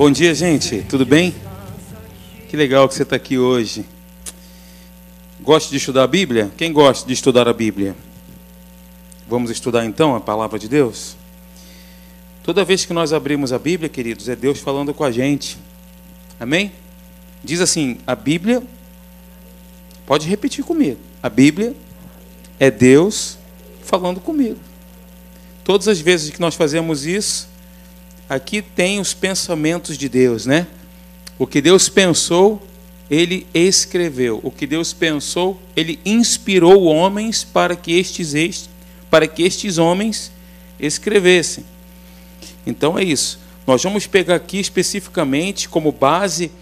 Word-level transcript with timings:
Bom 0.00 0.10
dia, 0.10 0.34
gente. 0.34 0.80
Tudo 0.88 1.04
bem? 1.04 1.34
Que 2.48 2.56
legal 2.56 2.88
que 2.88 2.94
você 2.94 3.02
está 3.02 3.16
aqui 3.16 3.36
hoje. 3.36 3.84
Gosta 5.38 5.68
de 5.68 5.76
estudar 5.76 6.04
a 6.04 6.06
Bíblia? 6.06 6.50
Quem 6.56 6.72
gosta 6.72 7.06
de 7.06 7.12
estudar 7.12 7.46
a 7.46 7.52
Bíblia? 7.52 7.94
Vamos 9.28 9.50
estudar 9.50 9.84
então 9.84 10.16
a 10.16 10.20
palavra 10.20 10.58
de 10.58 10.70
Deus? 10.70 11.18
Toda 12.42 12.64
vez 12.64 12.86
que 12.86 12.94
nós 12.94 13.12
abrimos 13.12 13.52
a 13.52 13.58
Bíblia, 13.58 13.90
queridos, 13.90 14.26
é 14.30 14.34
Deus 14.34 14.58
falando 14.58 14.94
com 14.94 15.04
a 15.04 15.10
gente. 15.10 15.58
Amém? 16.40 16.72
Diz 17.44 17.60
assim: 17.60 17.98
a 18.06 18.14
Bíblia, 18.14 18.62
pode 20.06 20.26
repetir 20.26 20.64
comigo. 20.64 20.98
A 21.22 21.28
Bíblia 21.28 21.76
é 22.58 22.70
Deus 22.70 23.36
falando 23.82 24.18
comigo. 24.18 24.60
Todas 25.62 25.88
as 25.88 26.00
vezes 26.00 26.30
que 26.30 26.40
nós 26.40 26.54
fazemos 26.54 27.04
isso, 27.04 27.50
aqui 28.30 28.62
tem 28.62 29.00
os 29.00 29.12
pensamentos 29.12 29.98
de 29.98 30.08
Deus, 30.08 30.46
né? 30.46 30.68
O 31.36 31.48
que 31.48 31.60
Deus 31.60 31.88
pensou, 31.88 32.62
ele 33.10 33.44
escreveu. 33.52 34.38
O 34.44 34.52
que 34.52 34.68
Deus 34.68 34.92
pensou, 34.92 35.60
ele 35.74 35.98
inspirou 36.06 36.84
homens 36.84 37.42
para 37.42 37.74
que 37.74 37.92
estes, 37.98 38.70
para 39.10 39.26
que 39.26 39.42
estes 39.42 39.78
homens 39.78 40.30
escrevessem. 40.78 41.64
Então 42.64 42.96
é 42.96 43.02
isso. 43.02 43.40
Nós 43.66 43.82
vamos 43.82 44.06
pegar 44.06 44.36
aqui 44.36 44.60
especificamente 44.60 45.68
como 45.68 45.90
base 45.90 46.52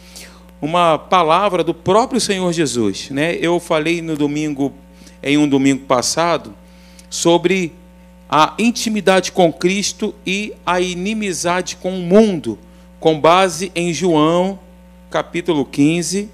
uma 0.63 0.99
palavra 0.99 1.63
do 1.63 1.75
próprio 1.75 2.21
Senhor 2.21 2.51
Jesus, 2.51 3.11
né? 3.11 3.37
Eu 3.37 3.61
falei 3.61 4.01
no 4.01 4.17
domingo 4.17 4.73
em 5.23 5.37
um 5.37 5.47
domingo 5.47 5.85
passado 5.85 6.55
sobre 7.11 7.73
a 8.29 8.55
intimidade 8.59 9.33
com 9.33 9.51
Cristo 9.51 10.15
e 10.27 10.53
a 10.67 10.81
inimizade 10.81 11.77
com 11.77 11.99
o 11.99 12.03
mundo, 12.03 12.59
com 13.01 13.19
base 13.19 13.73
em 13.75 13.93
João, 13.95 14.59
capítulo 15.11 15.65
15. 15.65 16.29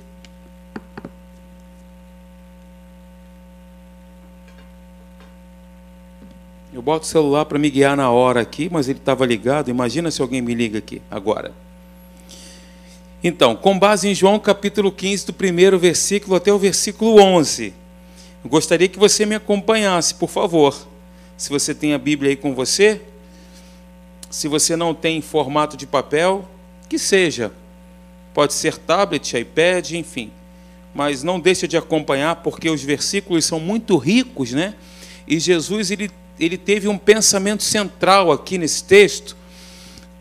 Eu 6.72 6.82
boto 6.82 7.04
o 7.04 7.08
celular 7.08 7.44
para 7.44 7.56
me 7.56 7.70
guiar 7.70 7.96
na 7.96 8.10
hora 8.10 8.40
aqui, 8.40 8.68
mas 8.68 8.88
ele 8.88 8.98
estava 8.98 9.24
ligado. 9.24 9.70
Imagina 9.70 10.10
se 10.10 10.20
alguém 10.20 10.42
me 10.42 10.52
liga 10.52 10.78
aqui 10.78 11.00
agora. 11.08 11.52
Então, 13.22 13.54
com 13.54 13.78
base 13.78 14.08
em 14.08 14.14
João 14.14 14.40
capítulo 14.40 14.90
15, 14.90 15.26
do 15.26 15.32
primeiro 15.32 15.78
versículo 15.78 16.34
até 16.34 16.52
o 16.52 16.58
versículo 16.58 17.22
11. 17.22 17.72
Eu 18.42 18.50
gostaria 18.50 18.88
que 18.88 18.98
você 18.98 19.24
me 19.24 19.36
acompanhasse, 19.36 20.14
por 20.14 20.28
favor. 20.28 20.93
Se 21.44 21.50
você 21.50 21.74
tem 21.74 21.92
a 21.92 21.98
Bíblia 21.98 22.30
aí 22.30 22.36
com 22.36 22.54
você, 22.54 23.02
se 24.30 24.48
você 24.48 24.76
não 24.76 24.94
tem 24.94 25.20
formato 25.20 25.76
de 25.76 25.86
papel, 25.86 26.48
que 26.88 26.98
seja. 26.98 27.52
Pode 28.32 28.54
ser 28.54 28.78
tablet, 28.78 29.36
iPad, 29.36 29.90
enfim. 29.90 30.32
Mas 30.94 31.22
não 31.22 31.38
deixe 31.38 31.68
de 31.68 31.76
acompanhar, 31.76 32.36
porque 32.36 32.70
os 32.70 32.82
versículos 32.82 33.44
são 33.44 33.60
muito 33.60 33.98
ricos, 33.98 34.52
né? 34.52 34.74
E 35.28 35.38
Jesus 35.38 35.90
ele, 35.90 36.10
ele 36.40 36.56
teve 36.56 36.88
um 36.88 36.96
pensamento 36.96 37.62
central 37.62 38.32
aqui 38.32 38.56
nesse 38.56 38.82
texto, 38.82 39.36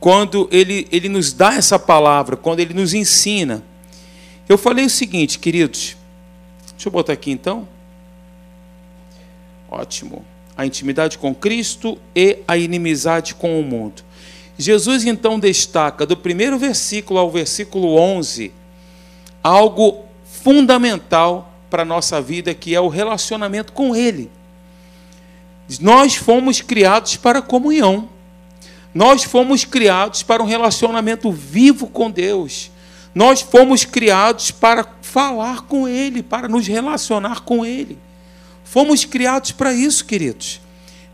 quando 0.02 0.50
ele, 0.52 0.90
ele 0.92 1.08
nos 1.08 1.32
dá 1.32 1.54
essa 1.54 1.80
palavra, 1.80 2.36
quando 2.36 2.60
ele 2.60 2.74
nos 2.74 2.94
ensina. 2.94 3.64
Eu 4.50 4.58
falei 4.58 4.84
o 4.84 4.90
seguinte, 4.90 5.40
queridos. 5.40 5.96
Deixa 6.74 6.90
eu 6.90 6.92
botar 6.92 7.14
aqui 7.14 7.32
então. 7.32 7.66
Ótimo. 9.72 10.33
A 10.56 10.66
intimidade 10.66 11.18
com 11.18 11.34
Cristo 11.34 11.98
e 12.16 12.40
a 12.48 12.58
inimizade 12.58 13.36
com 13.36 13.60
o 13.60 13.64
mundo. 13.64 14.04
Jesus 14.58 15.06
então 15.06 15.40
destaca 15.40 16.06
do 16.06 16.16
primeiro 16.16 16.58
versículo 16.60 17.20
ao 17.20 17.32
versículo 17.32 17.96
11 17.96 18.52
algo 19.44 20.06
fundamental 20.24 21.54
para 21.70 21.82
a 21.82 21.86
nossa 21.86 22.22
vida, 22.22 22.54
que 22.54 22.74
é 22.74 22.80
o 22.80 22.88
relacionamento 22.88 23.74
com 23.74 23.96
Ele. 23.96 24.32
Nós 25.80 26.16
fomos 26.16 26.62
criados 26.62 27.18
para 27.18 27.42
comunhão. 27.42 28.10
Nós 28.94 29.24
fomos 29.24 29.66
criados 29.66 30.22
para 30.22 30.42
um 30.42 30.46
relacionamento 30.46 31.32
vivo 31.32 31.88
com 31.88 32.12
Deus. 32.12 32.72
Nós 33.14 33.42
fomos 33.42 33.86
criados 33.86 34.52
para 34.52 34.88
falar 35.02 35.62
com 35.62 35.88
Ele, 35.88 36.22
para 36.22 36.48
nos 36.48 36.68
relacionar 36.68 37.42
com 37.42 37.66
Ele. 37.66 37.98
Fomos 38.74 39.06
criados 39.06 39.52
para 39.52 39.72
isso, 39.72 40.04
queridos. 40.04 40.60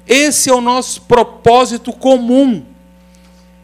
Esse 0.08 0.50
é 0.50 0.53
o 0.53 0.62
nosso 0.62 1.02
propósito 1.02 1.92
comum. 1.92 2.64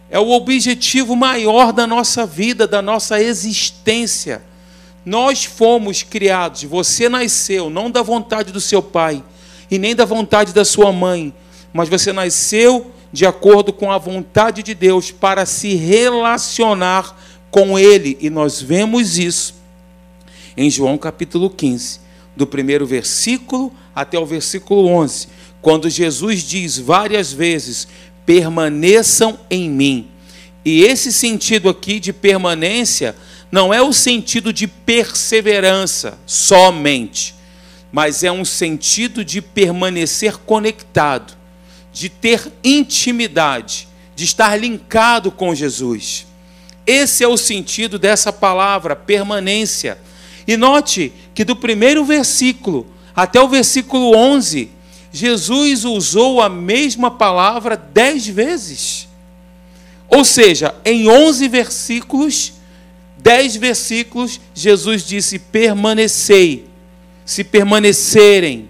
É 0.09 0.19
o 0.19 0.31
objetivo 0.31 1.15
maior 1.15 1.71
da 1.71 1.87
nossa 1.87 2.25
vida, 2.25 2.67
da 2.67 2.81
nossa 2.81 3.21
existência. 3.21 4.43
Nós 5.05 5.45
fomos 5.45 6.03
criados, 6.03 6.63
você 6.63 7.07
nasceu 7.07 7.69
não 7.69 7.89
da 7.89 8.01
vontade 8.01 8.51
do 8.51 8.59
seu 8.59 8.83
pai 8.83 9.23
e 9.71 9.77
nem 9.77 9.95
da 9.95 10.03
vontade 10.03 10.51
da 10.53 10.65
sua 10.65 10.91
mãe, 10.91 11.33
mas 11.71 11.87
você 11.87 12.11
nasceu 12.11 12.91
de 13.13 13.25
acordo 13.25 13.71
com 13.71 13.89
a 13.89 13.97
vontade 13.97 14.61
de 14.61 14.73
Deus 14.73 15.09
para 15.09 15.45
se 15.45 15.73
relacionar 15.73 17.17
com 17.49 17.79
Ele. 17.79 18.17
E 18.19 18.29
nós 18.29 18.61
vemos 18.61 19.17
isso 19.17 19.55
em 20.57 20.69
João 20.69 20.97
capítulo 20.97 21.49
15, 21.49 22.01
do 22.35 22.45
primeiro 22.45 22.85
versículo 22.85 23.71
até 23.95 24.19
o 24.19 24.25
versículo 24.25 24.87
11, 24.87 25.29
quando 25.61 25.89
Jesus 25.89 26.43
diz 26.43 26.77
várias 26.77 27.31
vezes: 27.31 27.87
permaneçam 28.25 29.39
em 29.49 29.69
mim. 29.69 30.07
E 30.65 30.83
esse 30.83 31.13
sentido 31.13 31.69
aqui 31.69 31.99
de 31.99 32.11
permanência 32.11 33.15
não 33.51 33.73
é 33.73 33.81
o 33.81 33.93
sentido 33.93 34.51
de 34.51 34.67
perseverança 34.67 36.17
somente, 36.25 37.35
mas 37.91 38.23
é 38.23 38.31
um 38.31 38.43
sentido 38.43 39.23
de 39.23 39.41
permanecer 39.41 40.37
conectado, 40.37 41.33
de 41.93 42.09
ter 42.09 42.51
intimidade, 42.63 43.87
de 44.15 44.25
estar 44.25 44.59
linkado 44.59 45.31
com 45.31 45.55
Jesus. 45.55 46.25
Esse 46.85 47.23
é 47.23 47.27
o 47.27 47.37
sentido 47.37 47.97
dessa 47.97 48.33
palavra, 48.33 48.95
permanência. 48.95 49.97
E 50.47 50.57
note 50.57 51.13
que 51.33 51.43
do 51.43 51.55
primeiro 51.55 52.03
versículo 52.03 52.85
até 53.15 53.41
o 53.41 53.47
versículo 53.47 54.15
11, 54.15 54.69
Jesus 55.11 55.85
usou 55.85 56.41
a 56.41 56.49
mesma 56.49 57.09
palavra 57.09 57.77
dez 57.77 58.27
vezes. 58.27 59.07
Ou 60.09 60.25
seja, 60.25 60.75
em 60.83 61.09
11 61.09 61.47
versículos, 61.47 62.53
dez 63.17 63.55
versículos, 63.55 64.41
Jesus 64.53 65.07
disse: 65.07 65.39
permanecei. 65.39 66.67
Se 67.25 67.43
permanecerem. 67.43 68.69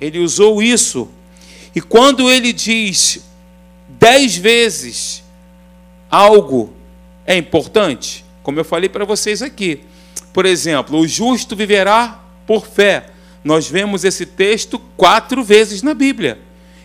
Ele 0.00 0.18
usou 0.18 0.62
isso. 0.62 1.08
E 1.74 1.80
quando 1.80 2.30
ele 2.30 2.52
diz 2.52 3.24
dez 3.88 4.36
vezes 4.36 5.22
algo 6.10 6.72
é 7.24 7.36
importante, 7.36 8.24
como 8.42 8.60
eu 8.60 8.64
falei 8.64 8.88
para 8.88 9.04
vocês 9.04 9.42
aqui. 9.42 9.80
Por 10.32 10.44
exemplo, 10.44 10.98
o 10.98 11.08
justo 11.08 11.56
viverá 11.56 12.20
por 12.46 12.66
fé. 12.66 13.10
Nós 13.46 13.68
vemos 13.68 14.02
esse 14.02 14.26
texto 14.26 14.76
quatro 14.96 15.44
vezes 15.44 15.80
na 15.80 15.94
Bíblia. 15.94 16.40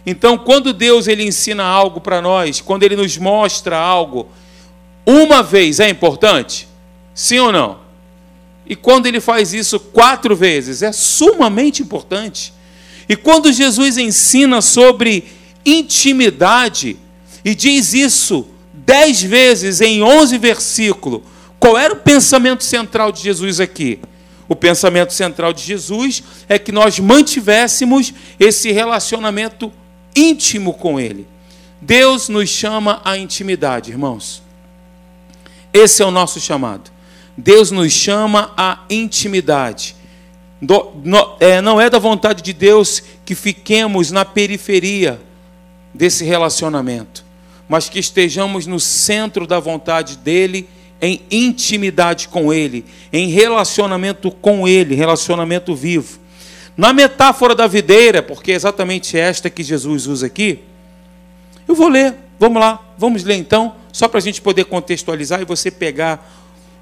Então, 0.05 0.37
quando 0.37 0.71
Deus 0.71 1.07
ele 1.07 1.23
ensina 1.23 1.63
algo 1.63 1.99
para 1.99 2.21
nós, 2.21 2.61
quando 2.61 2.83
ele 2.83 2.95
nos 2.95 3.17
mostra 3.17 3.75
algo, 3.75 4.29
uma 5.03 5.41
vez 5.41 5.79
é 5.79 5.89
importante? 5.89 6.67
Sim 7.15 7.39
ou 7.39 7.51
não? 7.51 7.79
E 8.63 8.75
quando 8.75 9.07
ele 9.07 9.19
faz 9.19 9.55
isso 9.55 9.79
quatro 9.79 10.35
vezes, 10.35 10.83
é 10.83 10.91
sumamente 10.91 11.81
importante. 11.81 12.53
E 13.09 13.15
quando 13.15 13.51
Jesus 13.51 13.97
ensina 13.97 14.61
sobre 14.61 15.29
intimidade, 15.65 16.95
e 17.43 17.55
diz 17.55 17.95
isso 17.95 18.45
dez 18.71 19.19
vezes 19.19 19.81
em 19.81 20.03
onze 20.03 20.37
versículos, 20.37 21.21
qual 21.59 21.75
era 21.75 21.95
o 21.95 21.97
pensamento 21.97 22.63
central 22.63 23.11
de 23.11 23.23
Jesus 23.23 23.59
aqui? 23.59 23.99
O 24.51 24.55
pensamento 24.55 25.13
central 25.13 25.53
de 25.53 25.63
Jesus 25.63 26.21
é 26.49 26.59
que 26.59 26.73
nós 26.73 26.99
mantivéssemos 26.99 28.13
esse 28.37 28.69
relacionamento 28.69 29.71
íntimo 30.13 30.73
com 30.73 30.99
Ele. 30.99 31.25
Deus 31.79 32.27
nos 32.27 32.49
chama 32.49 33.01
à 33.05 33.17
intimidade, 33.17 33.91
irmãos. 33.91 34.43
Esse 35.71 36.03
é 36.03 36.05
o 36.05 36.11
nosso 36.11 36.37
chamado. 36.41 36.91
Deus 37.37 37.71
nos 37.71 37.93
chama 37.93 38.51
à 38.57 38.79
intimidade. 38.89 39.95
É, 41.39 41.61
não 41.61 41.79
é 41.79 41.89
da 41.89 41.97
vontade 41.97 42.43
de 42.43 42.51
Deus 42.51 43.01
que 43.23 43.35
fiquemos 43.35 44.11
na 44.11 44.25
periferia 44.25 45.21
desse 45.93 46.25
relacionamento, 46.25 47.23
mas 47.69 47.87
que 47.87 47.99
estejamos 47.99 48.67
no 48.67 48.81
centro 48.81 49.47
da 49.47 49.61
vontade 49.61 50.17
dEle 50.17 50.67
em 51.01 51.21
intimidade 51.31 52.27
com 52.27 52.53
Ele, 52.53 52.85
em 53.11 53.27
relacionamento 53.27 54.29
com 54.29 54.67
Ele, 54.67 54.95
relacionamento 54.95 55.75
vivo. 55.75 56.19
Na 56.77 56.93
metáfora 56.93 57.55
da 57.55 57.67
videira, 57.67 58.21
porque 58.21 58.51
é 58.51 58.55
exatamente 58.55 59.17
esta 59.17 59.49
que 59.49 59.63
Jesus 59.63 60.07
usa 60.07 60.27
aqui, 60.27 60.59
eu 61.67 61.75
vou 61.75 61.89
ler, 61.89 62.15
vamos 62.39 62.61
lá, 62.61 62.79
Vamos 63.01 63.23
ler 63.23 63.33
então, 63.33 63.73
só 63.91 64.07
para 64.07 64.19
a 64.19 64.21
gente 64.21 64.39
poder 64.39 64.65
contextualizar 64.65 65.41
e 65.41 65.43
você 65.43 65.71
pegar 65.71 66.31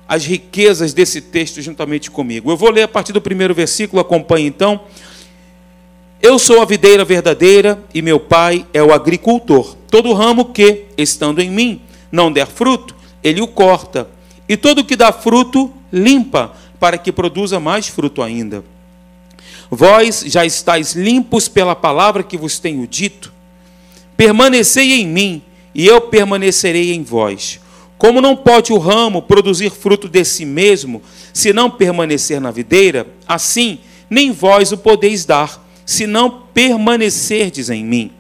as 0.06 0.26
riquezas 0.26 0.92
desse 0.94 1.22
texto 1.22 1.62
juntamente 1.62 2.12
comigo. 2.12 2.52
Eu 2.52 2.58
vou 2.58 2.70
ler 2.70 2.82
a 2.82 2.88
partir 2.90 3.14
do 3.14 3.22
primeiro 3.22 3.54
versículo, 3.54 4.02
acompanhe 4.02 4.46
então. 4.46 4.82
Eu 6.22 6.38
sou 6.38 6.62
a 6.62 6.66
videira 6.66 7.06
verdadeira 7.06 7.82
e 7.94 8.02
meu 8.02 8.20
pai 8.20 8.66
é 8.74 8.84
o 8.84 8.92
agricultor. 8.92 9.78
Todo 9.90 10.12
ramo 10.12 10.52
que, 10.52 10.88
estando 10.98 11.40
em 11.40 11.50
mim, 11.50 11.82
não 12.12 12.30
der 12.30 12.48
fruto, 12.48 12.94
ele 13.24 13.42
o 13.42 13.48
corta. 13.48 14.10
E 14.48 14.58
todo 14.58 14.84
que 14.84 14.96
dá 14.96 15.12
fruto, 15.12 15.72
limpa, 15.92 16.54
para 16.80 16.98
que 16.98 17.12
produza 17.12 17.60
mais 17.60 17.88
fruto 17.88 18.22
ainda. 18.22 18.64
Vós 19.70 20.24
já 20.26 20.46
estáis 20.46 20.94
limpos 20.94 21.48
pela 21.48 21.76
palavra 21.76 22.24
que 22.24 22.38
vos 22.38 22.58
tenho 22.58 22.88
dito. 22.88 23.32
Permanecei 24.18 24.94
em 25.00 25.08
mim, 25.08 25.42
e 25.76 25.86
eu 25.86 26.02
permanecerei 26.02 26.94
em 26.94 27.04
vós. 27.04 27.60
Como 27.98 28.22
não 28.22 28.36
pode 28.36 28.72
o 28.72 28.78
ramo 28.78 29.22
produzir 29.22 29.70
fruto 29.70 30.08
de 30.08 30.24
si 30.24 30.46
mesmo, 30.46 31.02
se 31.34 31.54
não 31.54 31.70
permanecer 31.70 32.40
na 32.40 32.50
videira, 32.50 33.06
assim 33.28 33.80
nem 34.10 34.32
vós 34.32 34.72
o 34.72 34.78
podeis 34.78 35.24
dar, 35.26 35.64
se 35.86 36.08
não 36.08 36.44
permanecerdes 36.54 37.70
em 37.70 37.84
mim. 37.86 38.12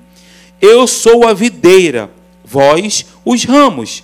Eu 0.61 0.85
sou 0.85 1.27
a 1.27 1.33
videira, 1.33 2.11
vós 2.43 3.05
os 3.25 3.43
ramos. 3.43 4.03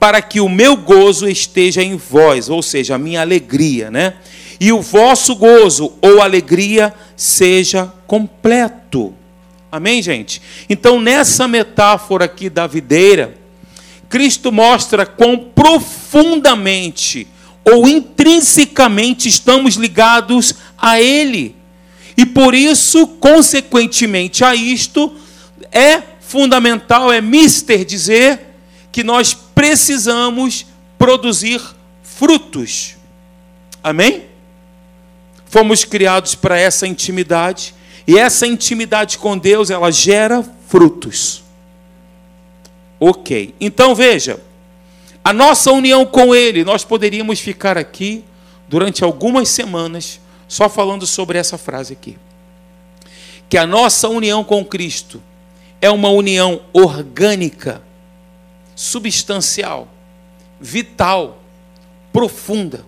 para 0.00 0.22
que 0.22 0.40
o 0.40 0.48
meu 0.48 0.78
gozo 0.78 1.28
esteja 1.28 1.82
em 1.82 1.94
vós, 1.94 2.48
ou 2.48 2.62
seja, 2.62 2.94
a 2.94 2.98
minha 2.98 3.20
alegria, 3.20 3.90
né? 3.90 4.14
E 4.58 4.72
o 4.72 4.80
vosso 4.80 5.36
gozo 5.36 5.92
ou 6.00 6.22
alegria 6.22 6.94
seja 7.14 7.92
completo. 8.06 9.12
Amém, 9.70 10.02
gente? 10.02 10.40
Então, 10.70 10.98
nessa 11.00 11.46
metáfora 11.46 12.24
aqui 12.24 12.48
da 12.48 12.66
videira, 12.66 13.34
Cristo 14.08 14.50
mostra 14.50 15.04
quão 15.04 15.38
profundamente 15.38 17.28
ou 17.62 17.86
intrinsecamente 17.86 19.28
estamos 19.28 19.74
ligados 19.74 20.54
a 20.76 21.00
Ele. 21.00 21.54
E 22.16 22.24
por 22.24 22.54
isso, 22.54 23.06
consequentemente 23.06 24.44
a 24.44 24.54
isto, 24.54 25.14
é 25.70 26.02
fundamental, 26.20 27.12
é 27.12 27.20
mister 27.20 27.84
dizer 27.84 28.40
que 28.90 29.04
nós 29.04 29.36
precisamos 29.60 30.64
produzir 30.96 31.60
frutos. 32.02 32.96
Amém? 33.82 34.24
Fomos 35.44 35.84
criados 35.84 36.34
para 36.34 36.58
essa 36.58 36.86
intimidade, 36.86 37.74
e 38.06 38.18
essa 38.18 38.46
intimidade 38.46 39.18
com 39.18 39.36
Deus, 39.36 39.68
ela 39.68 39.90
gera 39.90 40.42
frutos. 40.66 41.44
Ok. 42.98 43.54
Então 43.60 43.94
veja, 43.94 44.40
a 45.22 45.30
nossa 45.30 45.70
união 45.70 46.06
com 46.06 46.34
Ele, 46.34 46.64
nós 46.64 46.82
poderíamos 46.82 47.38
ficar 47.38 47.76
aqui 47.76 48.24
durante 48.66 49.04
algumas 49.04 49.50
semanas 49.50 50.18
só 50.48 50.70
falando 50.70 51.06
sobre 51.06 51.36
essa 51.36 51.58
frase 51.58 51.92
aqui. 51.92 52.16
Que 53.46 53.58
a 53.58 53.66
nossa 53.66 54.08
união 54.08 54.42
com 54.42 54.64
Cristo 54.64 55.22
é 55.82 55.90
uma 55.90 56.08
união 56.08 56.62
orgânica, 56.72 57.82
substancial, 58.74 59.88
vital, 60.60 61.42
profunda. 62.12 62.84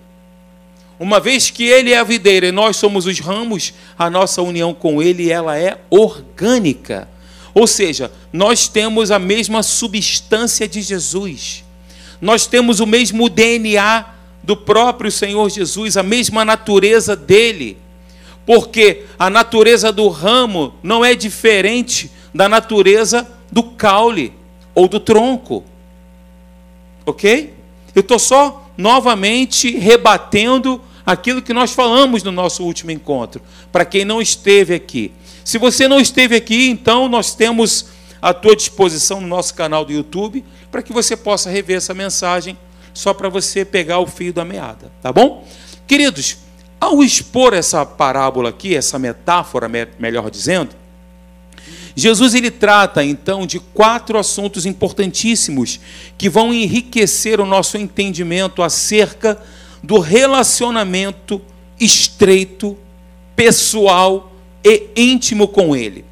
Uma 0.99 1.19
vez 1.19 1.51
que 1.51 1.65
Ele 1.65 1.93
é 1.93 1.99
a 1.99 2.05
videira 2.05 2.47
e 2.47 2.53
nós 2.53 2.77
somos 2.77 3.07
os 3.07 3.19
ramos, 3.19 3.75
a 3.99 4.09
nossa 4.09 4.41
união 4.43 4.73
com 4.73 5.03
Ele 5.03 5.31
ela 5.31 5.59
é 5.59 5.81
orgânica. 5.91 7.09
Ou 7.55 7.67
seja, 7.67 8.11
nós 8.33 8.69
temos 8.69 9.11
a 9.11 9.19
mesma 9.19 9.63
substância 9.63 10.67
de 10.67 10.81
Jesus 10.81 11.65
nós 12.23 12.47
temos 12.47 12.79
o 12.79 12.87
mesmo 12.87 13.29
DNA 13.29 14.07
do 14.45 14.57
próprio 14.57 15.11
Senhor 15.11 15.51
Jesus, 15.51 15.97
a 15.97 16.05
mesma 16.05 16.45
natureza 16.45 17.17
dele. 17.17 17.77
Porque 18.47 19.07
a 19.19 19.29
natureza 19.29 19.91
do 19.91 20.09
ramo 20.09 20.73
não 20.85 21.05
é 21.05 21.17
diferente 21.17 22.13
da 22.33 22.49
natureza 22.49 23.29
do 23.51 23.65
caule 23.65 24.33
ou 24.73 24.87
do 24.87 25.01
tronco. 25.01 25.65
Ok? 27.05 27.55
Eu 27.95 28.01
estou 28.01 28.19
só 28.19 28.71
novamente 28.77 29.77
rebatendo 29.77 30.81
aquilo 31.05 31.43
que 31.43 31.53
nós 31.53 31.73
falamos 31.73 32.23
no 32.23 32.33
nosso 32.33 32.65
último 32.65 32.91
encontro, 32.91 33.43
para 33.71 33.85
quem 33.85 34.05
não 34.05 34.21
esteve 34.21 34.75
aqui. 34.75 35.13
Se 35.45 35.59
você 35.59 35.89
não 35.89 36.01
esteve 36.01 36.37
aqui, 36.37 36.69
então 36.69 37.09
nós 37.09 37.35
temos 37.35 37.87
à 38.21 38.33
tua 38.33 38.55
disposição 38.55 39.21
no 39.21 39.27
nosso 39.27 39.55
canal 39.55 39.85
do 39.85 39.93
YouTube 39.93 40.45
para 40.71 40.83
que 40.83 40.93
você 40.93 41.17
possa 41.17 41.51
rever 41.51 41.77
essa 41.77 41.93
mensagem, 41.93 42.57
só 42.95 43.13
para 43.13 43.29
você 43.29 43.65
pegar 43.65 43.99
o 43.99 44.07
fio 44.07 44.33
da 44.33 44.45
meada, 44.45 44.93
tá 45.03 45.13
bom? 45.13 45.47
Queridos, 45.87 46.39
ao 46.81 47.03
expor 47.03 47.53
essa 47.53 47.85
parábola 47.85 48.51
aqui, 48.51 48.75
essa 48.75 48.99
metáfora, 48.99 49.69
melhor 49.99 50.31
dizendo, 50.31 50.71
Jesus 51.95 52.35
ele 52.35 52.51
trata 52.51 53.05
então 53.05 53.47
de 53.47 53.59
quatro 53.59 54.19
assuntos 54.19 54.65
importantíssimos 54.67 55.81
que 56.17 56.29
vão 56.29 56.53
enriquecer 56.53 57.41
o 57.41 57.47
nosso 57.47 57.77
entendimento 57.77 58.63
acerca 58.63 59.41
do 59.83 59.99
relacionamento 59.99 61.41
estreito, 61.79 62.77
pessoal 63.37 64.33
e 64.65 64.89
íntimo 64.97 65.49
com 65.49 65.77
ele. 65.77 66.05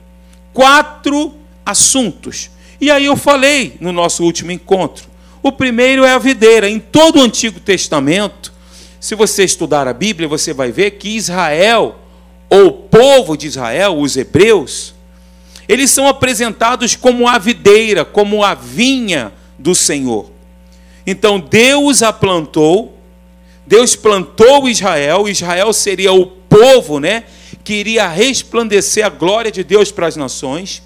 Quatro 0.53 1.35
assuntos 1.65 2.51
e 2.81 2.91
aí 2.91 3.05
eu 3.05 3.17
falei 3.17 3.77
no 3.79 3.93
nosso 3.93 4.25
último 4.25 4.51
encontro. 4.51 5.05
O 5.43 5.53
primeiro 5.53 6.03
é 6.03 6.13
a 6.13 6.19
videira. 6.19 6.69
Em 6.69 6.81
todo 6.81 7.19
o 7.19 7.23
Antigo 7.23 7.61
Testamento, 7.61 8.53
se 8.99 9.15
você 9.15 9.45
estudar 9.45 9.87
a 9.87 9.93
Bíblia, 9.93 10.27
você 10.27 10.55
vai 10.55 10.73
ver 10.73 10.93
que 10.93 11.11
Israel, 11.11 11.97
ou 12.49 12.67
o 12.69 12.73
povo 12.73 13.37
de 13.37 13.47
Israel, 13.47 13.99
os 13.99 14.17
hebreus, 14.17 14.95
eles 15.71 15.93
são 15.93 16.09
apresentados 16.09 16.97
como 16.97 17.29
a 17.29 17.39
videira, 17.39 18.05
como 18.05 18.43
a 18.43 18.55
vinha 18.55 19.33
do 19.57 19.73
Senhor. 19.73 20.29
Então 21.07 21.39
Deus 21.39 22.03
a 22.03 22.13
plantou, 22.13 22.99
Deus 23.65 23.95
plantou 23.95 24.69
Israel, 24.69 25.29
Israel 25.29 25.73
seria 25.73 26.13
o 26.13 26.27
povo, 26.27 26.99
né, 26.99 27.23
que 27.63 27.75
iria 27.75 28.09
resplandecer 28.09 29.07
a 29.07 29.09
glória 29.09 29.53
de 29.53 29.63
Deus 29.63 29.93
para 29.93 30.09
as 30.09 30.17
nações. 30.17 30.83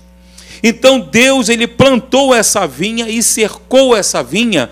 Então 0.62 1.00
Deus 1.00 1.48
ele 1.48 1.66
plantou 1.66 2.34
essa 2.34 2.66
vinha 2.66 3.08
e 3.08 3.22
cercou 3.22 3.96
essa 3.96 4.22
vinha, 4.22 4.70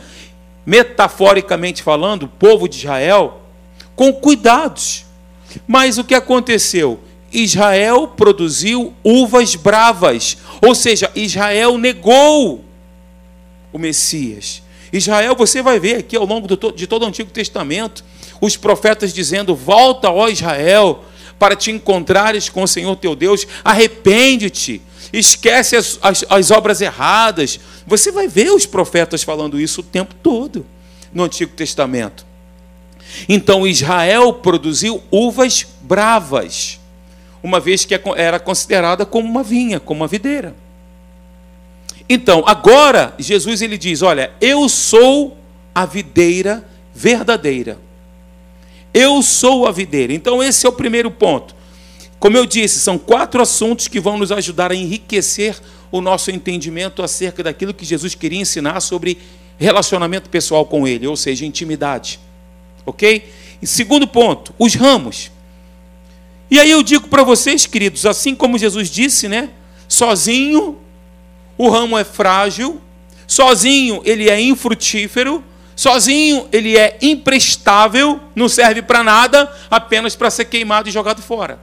metaforicamente 0.67 1.83
falando, 1.83 2.25
o 2.25 2.29
povo 2.29 2.69
de 2.69 2.77
Israel, 2.77 3.41
com 3.97 4.13
cuidados. 4.13 5.07
Mas 5.67 5.97
o 5.97 6.05
que 6.05 6.15
aconteceu? 6.15 7.01
Israel 7.33 8.09
produziu 8.09 8.93
uvas 9.03 9.55
bravas, 9.55 10.37
ou 10.61 10.75
seja, 10.75 11.11
Israel 11.15 11.79
negou 11.79 12.65
o 13.73 13.79
Messias. 13.79 14.63
Israel, 14.93 15.35
você 15.35 15.63
vai 15.63 15.81
ver 15.81 15.97
aqui 15.97 16.17
ao 16.17 16.27
longo 16.27 16.47
de 16.47 16.87
todo 16.87 17.03
o 17.03 17.07
Antigo 17.07 17.31
Testamento, 17.31 18.05
os 18.41 18.57
profetas 18.57 19.13
dizendo: 19.13 19.55
Volta, 19.55 20.11
ó 20.11 20.29
Israel, 20.29 21.05
para 21.39 21.57
te 21.57 21.71
encontrares 21.71 22.49
com 22.49 22.63
o 22.63 22.69
Senhor 22.69 22.95
teu 22.97 23.17
Deus, 23.17 23.47
arrepende-te 23.65 24.83
esquece 25.13 25.77
as, 25.77 25.99
as, 26.03 26.25
as 26.29 26.51
obras 26.51 26.81
erradas. 26.81 27.61
Você 27.87 28.11
vai 28.11 28.27
ver 28.27 28.51
os 28.51 28.67
profetas 28.67 29.23
falando 29.23 29.61
isso 29.61 29.81
o 29.81 29.85
tempo 29.85 30.15
todo 30.23 30.65
no 31.13 31.25
Antigo 31.25 31.53
Testamento. 31.53 32.25
Então 33.29 33.67
Israel 33.67 34.33
produziu 34.33 35.03
uvas 35.11 35.67
bravas, 35.83 36.81
uma 37.43 37.59
vez 37.59 37.85
que 37.85 37.95
é 37.95 38.03
era 38.17 38.39
considerada 38.39 39.05
como 39.05 39.29
uma 39.29 39.43
vinha, 39.43 39.81
como 39.81 40.01
uma 40.01 40.09
videira. 40.09 40.55
Então, 42.09 42.43
agora 42.47 43.15
Jesus 43.19 43.63
ele 43.63 43.77
diz: 43.77 44.03
"Olha, 44.03 44.33
eu 44.41 44.69
sou 44.69 45.37
a 45.75 45.85
videira 45.87 46.67
verdadeira. 46.95 47.79
Eu 48.95 49.23
sou 49.23 49.67
a 49.67 49.73
videira". 49.73 50.13
Então 50.13 50.43
esse 50.43 50.67
é 50.67 50.69
o 50.69 50.73
primeiro 50.73 51.11
ponto. 51.11 51.55
Como 52.23 52.37
eu 52.37 52.47
disse, 52.47 52.79
são 52.79 52.97
quatro 52.97 53.43
assuntos 53.43 53.89
que 53.89 53.99
vão 53.99 54.17
nos 54.17 54.31
ajudar 54.31 54.71
a 54.71 54.77
enriquecer 54.77 55.61
o 55.91 56.01
nosso 56.01 56.31
entendimento 56.31 57.03
acerca 57.03 57.43
daquilo 57.43 57.75
que 57.75 57.85
Jesus 57.85 58.15
queria 58.15 58.41
ensinar 58.41 58.79
sobre 58.81 59.19
relacionamento 59.59 60.31
pessoal 60.31 60.65
com 60.65 60.87
Ele, 60.87 61.05
ou 61.09 61.17
seja, 61.17 61.45
intimidade. 61.45 62.21
Ok? 62.87 63.29
E 63.61 63.67
segundo 63.67 64.07
ponto, 64.07 64.55
os 64.57 64.77
ramos. 64.77 65.32
E 66.53 66.61
aí 66.61 66.71
eu 66.71 66.83
digo 66.83 67.09
para 67.09 67.23
vocês, 67.23 67.65
queridos, 67.65 68.05
assim 68.05 68.35
como 68.35 68.59
Jesus 68.59 68.91
disse, 68.91 69.27
né? 69.27 69.49
Sozinho 69.89 70.79
o 71.57 71.71
ramo 71.71 71.97
é 71.97 72.05
frágil, 72.05 72.79
sozinho 73.27 74.03
ele 74.05 74.29
é 74.29 74.39
infrutífero, 74.39 75.43
sozinho 75.75 76.47
ele 76.53 76.77
é 76.77 76.99
imprestável, 77.01 78.21
não 78.35 78.51
serve 78.51 78.83
para 78.83 79.03
nada, 79.03 79.51
apenas 79.71 80.15
para 80.15 80.29
ser 80.29 80.45
queimado 80.45 80.91
e 80.91 80.93
jogado 80.93 81.23
fora. 81.23 81.59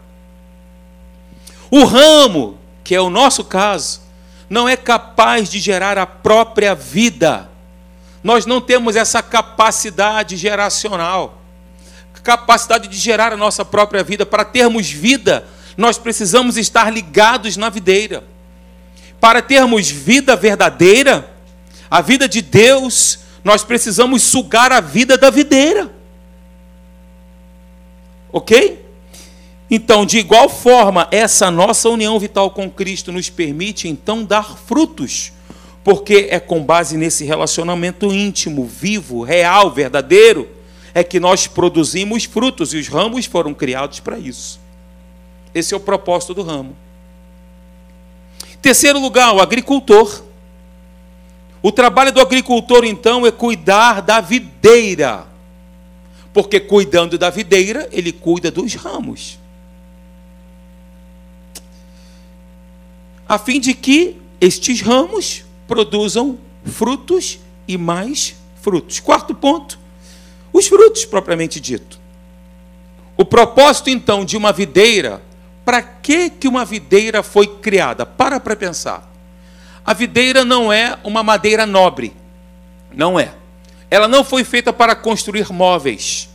O 1.69 1.83
ramo, 1.85 2.57
que 2.83 2.95
é 2.95 2.99
o 2.99 3.11
nosso 3.11 3.43
caso, 3.43 4.01
não 4.49 4.67
é 4.67 4.75
capaz 4.75 5.51
de 5.51 5.59
gerar 5.59 5.99
a 5.99 6.07
própria 6.07 6.73
vida. 6.73 7.47
Nós 8.23 8.47
não 8.47 8.59
temos 8.59 8.95
essa 8.95 9.21
capacidade 9.21 10.35
geracional, 10.35 11.38
capacidade 12.23 12.87
de 12.87 12.97
gerar 12.97 13.33
a 13.33 13.37
nossa 13.37 13.63
própria 13.63 14.03
vida. 14.03 14.25
Para 14.25 14.45
termos 14.45 14.89
vida, 14.89 15.45
nós 15.77 15.97
precisamos 15.97 16.57
estar 16.57 16.91
ligados 16.91 17.57
na 17.57 17.69
videira. 17.69 18.23
Para 19.19 19.41
termos 19.41 19.89
vida 19.89 20.35
verdadeira, 20.35 21.29
a 21.89 22.01
vida 22.01 22.27
de 22.27 22.41
Deus, 22.41 23.19
nós 23.43 23.63
precisamos 23.63 24.23
sugar 24.23 24.71
a 24.71 24.81
vida 24.81 25.17
da 25.17 25.29
videira. 25.29 25.91
Ok? 28.31 28.85
Então, 29.71 30.05
de 30.05 30.17
igual 30.17 30.49
forma, 30.49 31.07
essa 31.11 31.51
nossa 31.51 31.89
união 31.89 32.17
vital 32.19 32.49
com 32.51 32.69
Cristo 32.69 33.11
nos 33.11 33.29
permite 33.29 33.87
então 33.87 34.23
dar 34.23 34.57
frutos, 34.57 35.31
porque 35.83 36.27
é 36.29 36.39
com 36.39 36.63
base 36.63 36.97
nesse 36.97 37.23
relacionamento 37.23 38.11
íntimo, 38.11 38.65
vivo, 38.65 39.23
real, 39.23 39.71
verdadeiro, 39.71 40.47
é 40.93 41.03
que 41.03 41.19
nós 41.19 41.47
produzimos 41.47 42.25
frutos 42.25 42.73
e 42.73 42.77
os 42.77 42.87
ramos 42.87 43.25
foram 43.25 43.53
criados 43.53 43.99
para 43.99 44.17
isso. 44.17 44.59
Esse 45.53 45.73
é 45.73 45.77
o 45.77 45.79
propósito 45.79 46.33
do 46.33 46.43
ramo. 46.43 46.75
Terceiro 48.61 48.99
lugar, 48.99 49.33
o 49.33 49.41
agricultor. 49.41 50.23
O 51.61 51.71
trabalho 51.71 52.11
do 52.11 52.21
agricultor, 52.21 52.85
então, 52.85 53.25
é 53.25 53.31
cuidar 53.31 54.01
da 54.01 54.21
videira. 54.21 55.27
Porque 56.33 56.59
cuidando 56.59 57.17
da 57.17 57.29
videira, 57.29 57.89
ele 57.91 58.11
cuida 58.11 58.49
dos 58.49 58.75
ramos. 58.75 59.39
a 63.29 63.37
fim 63.37 63.59
de 63.59 63.75
que 63.75 64.17
estes 64.41 64.81
ramos 64.81 65.45
produzam 65.67 66.39
frutos 66.65 67.37
e 67.67 67.77
mais 67.77 68.35
frutos. 68.59 68.99
Quarto 68.99 69.35
ponto, 69.35 69.77
os 70.51 70.67
frutos 70.67 71.05
propriamente 71.05 71.59
dito. 71.59 71.99
O 73.17 73.25
propósito 73.25 73.89
então 73.89 74.23
de 74.23 74.37
uma 74.37 74.51
videira, 74.51 75.21
para 75.65 75.81
que 75.81 76.29
que 76.29 76.47
uma 76.47 76.65
videira 76.65 77.21
foi 77.21 77.47
criada? 77.47 78.05
Para 78.05 78.39
para 78.39 78.55
pensar. 78.55 79.09
A 79.85 79.93
videira 79.93 80.45
não 80.45 80.71
é 80.71 80.97
uma 81.03 81.23
madeira 81.23 81.65
nobre. 81.65 82.13
Não 82.91 83.19
é. 83.19 83.33
Ela 83.89 84.07
não 84.07 84.23
foi 84.23 84.43
feita 84.43 84.71
para 84.71 84.95
construir 84.95 85.51
móveis. 85.51 86.29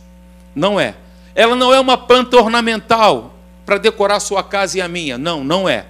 Não 0.53 0.79
é. 0.79 0.95
Ela 1.33 1.55
não 1.55 1.73
é 1.73 1.79
uma 1.79 1.97
planta 1.97 2.37
ornamental 2.37 3.33
para 3.65 3.77
decorar 3.77 4.19
sua 4.19 4.43
casa 4.43 4.77
e 4.77 4.81
a 4.81 4.87
minha. 4.87 5.17
Não, 5.17 5.43
não 5.43 5.67
é 5.67 5.87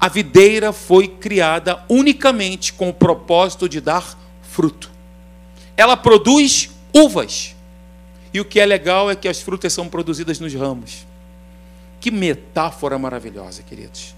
a 0.00 0.08
videira 0.08 0.72
foi 0.72 1.08
criada 1.08 1.82
unicamente 1.88 2.72
com 2.72 2.88
o 2.88 2.94
propósito 2.94 3.68
de 3.68 3.80
dar 3.80 4.16
fruto. 4.42 4.90
Ela 5.76 5.96
produz 5.96 6.70
uvas. 6.94 7.56
E 8.32 8.40
o 8.40 8.44
que 8.44 8.60
é 8.60 8.66
legal 8.66 9.10
é 9.10 9.16
que 9.16 9.28
as 9.28 9.40
frutas 9.40 9.72
são 9.72 9.88
produzidas 9.88 10.38
nos 10.38 10.52
ramos. 10.54 11.06
Que 12.00 12.10
metáfora 12.10 12.98
maravilhosa, 12.98 13.62
queridos. 13.62 14.14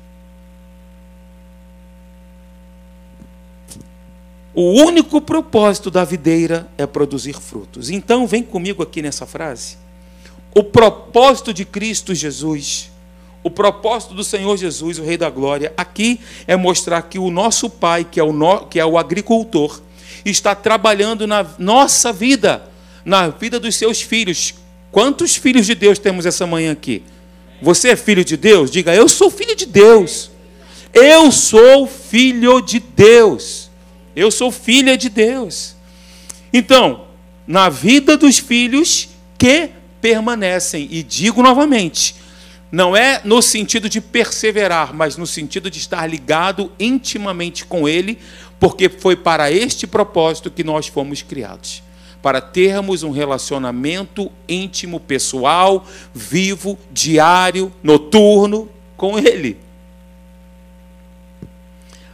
O 4.52 4.82
único 4.82 5.20
propósito 5.20 5.90
da 5.90 6.04
videira 6.04 6.68
é 6.76 6.86
produzir 6.86 7.34
frutos. 7.34 7.88
Então, 7.88 8.26
vem 8.26 8.42
comigo 8.42 8.82
aqui 8.82 9.00
nessa 9.00 9.24
frase. 9.24 9.78
O 10.54 10.64
propósito 10.64 11.54
de 11.54 11.64
Cristo 11.64 12.14
Jesus 12.14 12.90
o 13.42 13.50
propósito 13.50 14.12
do 14.12 14.22
Senhor 14.22 14.56
Jesus, 14.58 14.98
o 14.98 15.02
Rei 15.02 15.16
da 15.16 15.30
Glória, 15.30 15.72
aqui 15.74 16.20
é 16.46 16.56
mostrar 16.56 17.00
que 17.02 17.18
o 17.18 17.30
nosso 17.30 17.70
Pai, 17.70 18.04
que 18.04 18.20
é 18.20 18.22
o, 18.22 18.32
no, 18.32 18.66
que 18.66 18.78
é 18.78 18.84
o 18.84 18.98
agricultor, 18.98 19.80
está 20.24 20.54
trabalhando 20.54 21.26
na 21.26 21.46
nossa 21.58 22.12
vida, 22.12 22.69
na 23.04 23.28
vida 23.28 23.58
dos 23.58 23.76
seus 23.76 24.00
filhos. 24.02 24.54
Quantos 24.90 25.36
filhos 25.36 25.66
de 25.66 25.74
Deus 25.74 25.98
temos 25.98 26.26
essa 26.26 26.46
manhã 26.46 26.72
aqui? 26.72 27.02
Você 27.62 27.90
é 27.90 27.96
filho 27.96 28.24
de 28.24 28.36
Deus? 28.36 28.70
Diga, 28.70 28.94
eu 28.94 29.08
sou 29.08 29.30
filho 29.30 29.54
de 29.54 29.66
Deus. 29.66 30.30
Eu 30.92 31.30
sou 31.30 31.86
filho 31.86 32.60
de 32.60 32.80
Deus. 32.80 33.70
Eu 34.16 34.30
sou 34.30 34.50
filha 34.50 34.96
de 34.96 35.08
Deus. 35.08 35.76
Então, 36.52 37.06
na 37.46 37.68
vida 37.68 38.16
dos 38.16 38.38
filhos 38.38 39.08
que 39.38 39.70
permanecem, 40.00 40.88
e 40.90 41.02
digo 41.02 41.42
novamente, 41.42 42.16
não 42.72 42.96
é 42.96 43.20
no 43.24 43.42
sentido 43.42 43.88
de 43.88 44.00
perseverar, 44.00 44.94
mas 44.94 45.16
no 45.16 45.26
sentido 45.26 45.70
de 45.70 45.78
estar 45.78 46.06
ligado 46.06 46.72
intimamente 46.78 47.64
com 47.64 47.88
Ele, 47.88 48.18
porque 48.58 48.88
foi 48.88 49.14
para 49.16 49.50
este 49.50 49.86
propósito 49.86 50.50
que 50.50 50.64
nós 50.64 50.86
fomos 50.86 51.22
criados 51.22 51.82
para 52.22 52.40
termos 52.40 53.02
um 53.02 53.10
relacionamento 53.10 54.30
íntimo, 54.48 55.00
pessoal, 55.00 55.86
vivo, 56.14 56.78
diário, 56.90 57.72
noturno 57.82 58.68
com 58.96 59.18
Ele. 59.18 59.56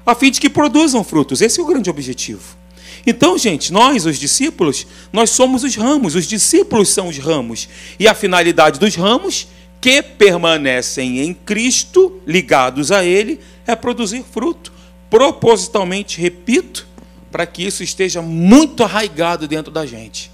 A 0.04 0.14
fim 0.14 0.30
de 0.30 0.40
que 0.40 0.48
produzam 0.48 1.02
frutos. 1.02 1.40
Esse 1.40 1.58
é 1.58 1.62
o 1.62 1.66
grande 1.66 1.90
objetivo. 1.90 2.56
Então, 3.04 3.36
gente, 3.36 3.72
nós, 3.72 4.06
os 4.06 4.18
discípulos, 4.18 4.86
nós 5.12 5.30
somos 5.30 5.64
os 5.64 5.75
ramos, 5.76 6.14
os 6.14 6.26
discípulos 6.26 6.88
são 6.88 7.08
os 7.08 7.18
ramos. 7.18 7.68
E 7.98 8.06
a 8.06 8.14
finalidade 8.14 8.78
dos 8.78 8.94
ramos 8.94 9.48
que 9.80 10.02
permanecem 10.02 11.20
em 11.20 11.34
Cristo, 11.34 12.20
ligados 12.26 12.90
a 12.90 13.04
Ele, 13.04 13.40
é 13.66 13.76
produzir 13.76 14.25
fruto. 14.32 14.72
Propositalmente, 15.10 16.20
repito, 16.20 16.86
para 17.30 17.47
que 17.47 17.64
isso 17.64 17.83
esteja 17.83 18.23
muito 18.23 18.83
arraigado 18.83 19.47
dentro 19.47 19.73
da 19.73 19.85
gente. 19.85 20.30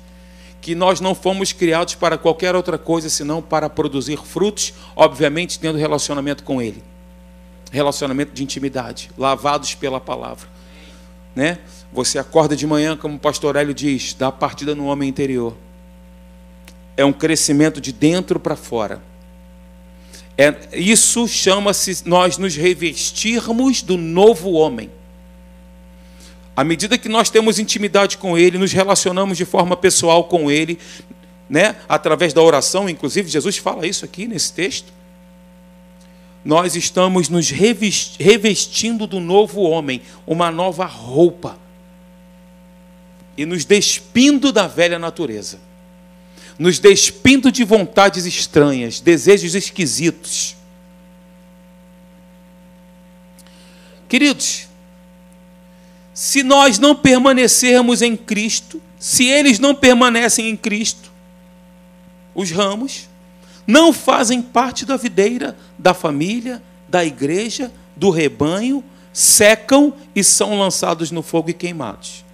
Que 0.60 0.74
nós 0.74 1.00
não 1.00 1.14
fomos 1.14 1.52
criados 1.52 1.94
para 1.94 2.16
qualquer 2.16 2.54
outra 2.54 2.78
coisa 2.78 3.08
senão 3.08 3.42
para 3.42 3.68
produzir 3.68 4.18
frutos, 4.18 4.72
obviamente 4.94 5.58
tendo 5.58 5.78
relacionamento 5.78 6.44
com 6.44 6.62
Ele. 6.62 6.82
Relacionamento 7.70 8.32
de 8.32 8.42
intimidade, 8.42 9.10
lavados 9.18 9.74
pela 9.74 10.00
palavra. 10.00 10.48
Né? 11.34 11.58
Você 11.92 12.18
acorda 12.18 12.54
de 12.54 12.66
manhã, 12.66 12.96
como 12.96 13.16
o 13.16 13.20
pastor 13.20 13.56
Hélio 13.56 13.74
diz, 13.74 14.14
dá 14.14 14.28
a 14.28 14.32
partida 14.32 14.74
no 14.74 14.86
homem 14.86 15.08
interior. 15.08 15.56
É 16.96 17.04
um 17.04 17.12
crescimento 17.12 17.80
de 17.80 17.92
dentro 17.92 18.38
para 18.38 18.54
fora 18.54 19.02
é, 20.36 20.54
isso 20.72 21.28
chama-se 21.28 22.08
nós 22.08 22.38
nos 22.38 22.56
revestirmos 22.56 23.82
do 23.82 23.96
novo 23.96 24.52
homem. 24.52 24.90
À 26.56 26.62
medida 26.62 26.98
que 26.98 27.08
nós 27.08 27.30
temos 27.30 27.58
intimidade 27.58 28.18
com 28.18 28.36
Ele, 28.36 28.58
nos 28.58 28.72
relacionamos 28.72 29.38
de 29.38 29.44
forma 29.44 29.76
pessoal 29.76 30.24
com 30.24 30.50
Ele, 30.50 30.78
né? 31.48 31.76
através 31.88 32.32
da 32.32 32.42
oração, 32.42 32.88
inclusive, 32.88 33.28
Jesus 33.28 33.56
fala 33.56 33.86
isso 33.86 34.04
aqui 34.04 34.26
nesse 34.26 34.52
texto. 34.52 34.92
Nós 36.44 36.74
estamos 36.74 37.28
nos 37.28 37.50
revestindo 37.50 39.06
do 39.06 39.20
novo 39.20 39.60
homem, 39.62 40.02
uma 40.26 40.50
nova 40.50 40.84
roupa, 40.84 41.58
e 43.36 43.46
nos 43.46 43.64
despindo 43.64 44.52
da 44.52 44.66
velha 44.66 44.98
natureza 44.98 45.58
nos 46.58 46.78
despindo 46.78 47.50
de 47.50 47.64
vontades 47.64 48.24
estranhas, 48.24 49.00
desejos 49.00 49.54
esquisitos. 49.54 50.56
Queridos, 54.08 54.68
se 56.14 56.42
nós 56.42 56.78
não 56.78 56.94
permanecermos 56.94 58.02
em 58.02 58.16
Cristo, 58.16 58.80
se 58.98 59.24
eles 59.24 59.58
não 59.58 59.74
permanecem 59.74 60.48
em 60.48 60.56
Cristo, 60.56 61.10
os 62.34 62.50
ramos 62.50 63.08
não 63.66 63.92
fazem 63.92 64.42
parte 64.42 64.84
da 64.84 64.96
videira, 64.96 65.56
da 65.78 65.94
família, 65.94 66.62
da 66.88 67.04
igreja, 67.04 67.72
do 67.96 68.10
rebanho, 68.10 68.84
secam 69.12 69.94
e 70.14 70.24
são 70.24 70.58
lançados 70.58 71.10
no 71.10 71.22
fogo 71.22 71.50
e 71.50 71.54
queimados. 71.54 72.24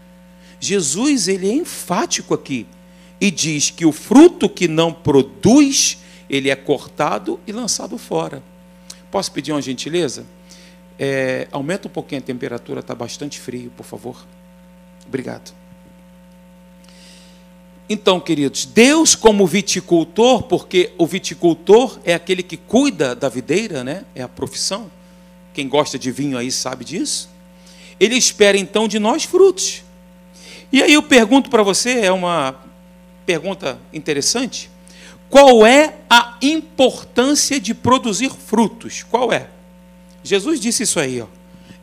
Jesus 0.60 1.28
ele 1.28 1.48
é 1.48 1.52
enfático 1.52 2.34
aqui 2.34 2.66
e 3.20 3.30
diz 3.30 3.70
que 3.70 3.84
o 3.84 3.92
fruto 3.92 4.48
que 4.48 4.66
não 4.66 4.92
produz, 4.92 5.98
ele 6.28 6.50
é 6.50 6.56
cortado 6.56 7.38
e 7.46 7.52
lançado 7.52 7.96
fora. 7.98 8.42
Posso 9.10 9.32
pedir 9.32 9.52
uma 9.52 9.62
gentileza? 9.62 10.26
É, 10.98 11.46
aumenta 11.52 11.86
um 11.86 11.90
pouquinho 11.90 12.20
a 12.20 12.24
temperatura, 12.24 12.80
está 12.80 12.94
bastante 12.94 13.38
frio, 13.38 13.70
por 13.76 13.86
favor. 13.86 14.26
Obrigado. 15.06 15.52
Então, 17.88 18.20
queridos, 18.20 18.66
Deus 18.66 19.14
como 19.14 19.46
viticultor, 19.46 20.42
porque 20.42 20.92
o 20.98 21.06
viticultor 21.06 21.98
é 22.04 22.12
aquele 22.12 22.42
que 22.42 22.56
cuida 22.56 23.14
da 23.14 23.28
videira, 23.30 23.82
né? 23.82 24.04
É 24.14 24.22
a 24.22 24.28
profissão. 24.28 24.90
Quem 25.54 25.66
gosta 25.68 25.98
de 25.98 26.10
vinho 26.10 26.36
aí 26.36 26.52
sabe 26.52 26.84
disso. 26.84 27.30
Ele 27.98 28.14
espera 28.14 28.58
então 28.58 28.86
de 28.86 28.98
nós 28.98 29.24
frutos. 29.24 29.82
E 30.70 30.82
aí 30.82 30.92
eu 30.92 31.02
pergunto 31.02 31.48
para 31.48 31.62
você, 31.62 32.00
é 32.00 32.12
uma 32.12 32.56
pergunta 33.24 33.78
interessante. 33.92 34.70
Qual 35.30 35.66
é 35.66 35.96
a 36.10 36.36
importância 36.42 37.58
de 37.58 37.74
produzir 37.74 38.30
frutos? 38.30 39.02
Qual 39.02 39.32
é? 39.32 39.48
Jesus 40.28 40.60
disse 40.60 40.82
isso 40.82 41.00
aí, 41.00 41.22
ó. 41.22 41.26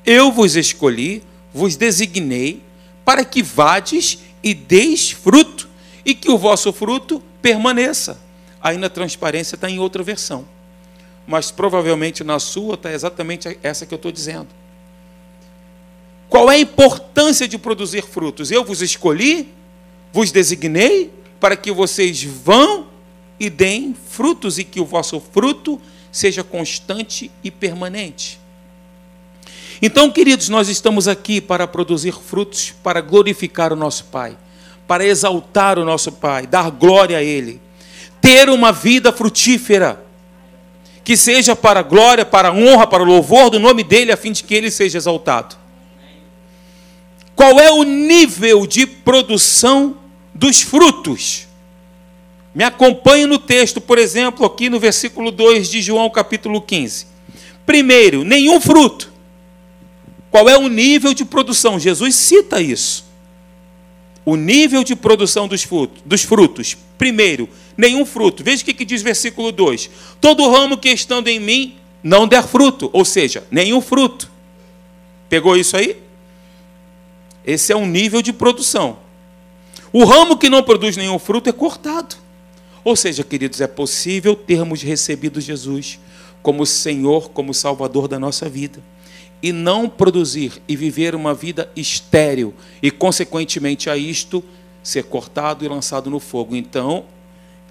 Eu 0.05 0.31
vos 0.31 0.55
escolhi, 0.55 1.23
vos 1.51 1.75
designei 1.75 2.61
para 3.03 3.25
que 3.25 3.41
vades 3.41 4.19
e 4.43 4.53
deis 4.53 5.09
fruto 5.09 5.67
e 6.05 6.13
que 6.13 6.29
o 6.29 6.37
vosso 6.37 6.71
fruto 6.71 7.21
permaneça. 7.41 8.21
Aí 8.61 8.77
na 8.77 8.87
transparência 8.87 9.55
está 9.55 9.67
em 9.67 9.79
outra 9.79 10.03
versão. 10.03 10.45
Mas 11.25 11.49
provavelmente 11.49 12.23
na 12.23 12.37
sua 12.37 12.75
está 12.75 12.93
exatamente 12.93 13.57
essa 13.63 13.83
que 13.83 13.93
eu 13.93 13.97
estou 13.97 14.11
dizendo. 14.11 14.47
Qual 16.29 16.51
é 16.51 16.55
a 16.55 16.59
importância 16.59 17.47
de 17.47 17.57
produzir 17.57 18.03
frutos? 18.03 18.51
Eu 18.51 18.63
vos 18.63 18.83
escolhi, 18.83 19.51
vos 20.13 20.31
designei, 20.31 21.11
para 21.39 21.55
que 21.55 21.71
vocês 21.71 22.23
vão 22.23 22.87
e 23.39 23.49
deem 23.49 23.95
frutos 24.09 24.59
e 24.59 24.63
que 24.63 24.79
o 24.79 24.85
vosso 24.85 25.19
fruto 25.19 25.81
seja 26.15 26.43
constante 26.43 27.31
e 27.43 27.49
permanente. 27.49 28.39
Então, 29.81 30.09
queridos, 30.09 30.49
nós 30.49 30.69
estamos 30.69 31.07
aqui 31.07 31.41
para 31.41 31.67
produzir 31.67 32.13
frutos, 32.13 32.73
para 32.83 33.01
glorificar 33.01 33.73
o 33.73 33.75
nosso 33.75 34.05
Pai 34.05 34.37
para 34.87 35.05
exaltar 35.05 35.79
o 35.79 35.85
nosso 35.85 36.11
Pai, 36.11 36.45
dar 36.45 36.69
glória 36.69 37.17
a 37.17 37.23
Ele, 37.23 37.61
ter 38.21 38.49
uma 38.49 38.71
vida 38.71 39.11
frutífera, 39.11 40.03
que 41.03 41.15
seja 41.15 41.55
para 41.55 41.81
a 41.81 41.83
glória, 41.83 42.25
para 42.25 42.49
a 42.49 42.53
honra, 42.53 42.87
para 42.87 43.03
o 43.03 43.05
louvor 43.05 43.49
do 43.49 43.59
nome 43.59 43.83
dEle, 43.83 44.11
a 44.11 44.17
fim 44.17 44.31
de 44.31 44.43
que 44.43 44.55
Ele 44.55 44.71
seja 44.71 44.97
exaltado. 44.97 45.55
Qual 47.35 47.59
é 47.59 47.71
o 47.71 47.83
nível 47.83 48.65
de 48.65 48.87
produção 48.87 49.97
dos 50.33 50.61
frutos? 50.61 51.44
Me 52.55 52.63
acompanhe 52.63 53.27
no 53.27 53.37
texto, 53.37 53.79
por 53.79 53.99
exemplo, 53.99 54.45
aqui 54.45 54.69
no 54.69 54.79
versículo 54.79 55.29
2 55.29 55.69
de 55.69 55.81
João, 55.81 56.09
capítulo 56.09 56.61
15. 56.61 57.05
Primeiro, 57.65 58.23
nenhum 58.23 58.59
fruto. 58.59 59.13
Qual 60.31 60.49
é 60.49 60.57
o 60.57 60.67
nível 60.67 61.13
de 61.13 61.25
produção? 61.25 61.79
Jesus 61.79 62.15
cita 62.15 62.59
isso 62.61 63.05
o 64.25 64.35
nível 64.35 64.83
de 64.83 64.95
produção 64.95 65.47
dos 65.47 65.63
frutos, 65.63 66.01
dos 66.03 66.23
frutos. 66.23 66.75
Primeiro, 66.97 67.47
nenhum 67.77 68.05
fruto. 68.05 68.43
Veja 68.43 68.63
o 68.63 68.65
que, 68.65 68.83
diz 68.83 69.01
versículo 69.01 69.51
2: 69.51 69.89
Todo 70.19 70.49
ramo 70.49 70.77
que 70.77 70.89
estando 70.89 71.27
em 71.27 71.39
mim 71.39 71.77
não 72.03 72.27
der 72.27 72.43
fruto, 72.43 72.89
ou 72.91 73.05
seja, 73.05 73.45
nenhum 73.51 73.79
fruto. 73.79 74.29
Pegou 75.29 75.55
isso 75.55 75.77
aí? 75.77 76.01
Esse 77.45 77.71
é 77.71 77.75
um 77.75 77.85
nível 77.85 78.21
de 78.21 78.33
produção. 78.33 78.97
O 79.93 80.03
ramo 80.03 80.37
que 80.37 80.49
não 80.49 80.63
produz 80.63 80.97
nenhum 80.97 81.19
fruto 81.19 81.49
é 81.49 81.53
cortado. 81.53 82.15
Ou 82.85 82.95
seja, 82.95 83.23
queridos, 83.23 83.59
é 83.59 83.67
possível 83.67 84.35
termos 84.35 84.81
recebido 84.81 85.41
Jesus 85.41 85.99
como 86.41 86.65
Senhor, 86.65 87.31
como 87.31 87.53
Salvador 87.53 88.07
da 88.07 88.17
nossa 88.17 88.47
vida 88.47 88.81
e 89.41 89.51
não 89.51 89.87
produzir 89.87 90.53
e 90.67 90.75
viver 90.75 91.13
uma 91.13 91.33
vida 91.33 91.69
estéril 91.75 92.53
e, 92.81 92.89
consequentemente 92.89 93.89
a 93.89 93.95
isto, 93.95 94.43
ser 94.81 95.03
cortado 95.03 95.63
e 95.63 95.67
lançado 95.67 96.09
no 96.09 96.19
fogo. 96.19 96.55
Então, 96.55 97.05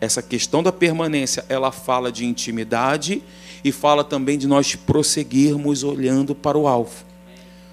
essa 0.00 0.22
questão 0.22 0.62
da 0.62 0.70
permanência, 0.70 1.44
ela 1.48 1.72
fala 1.72 2.12
de 2.12 2.24
intimidade 2.24 3.22
e 3.64 3.72
fala 3.72 4.04
também 4.04 4.38
de 4.38 4.46
nós 4.46 4.76
prosseguirmos 4.76 5.82
olhando 5.82 6.32
para 6.32 6.56
o 6.56 6.68
alvo, 6.68 7.04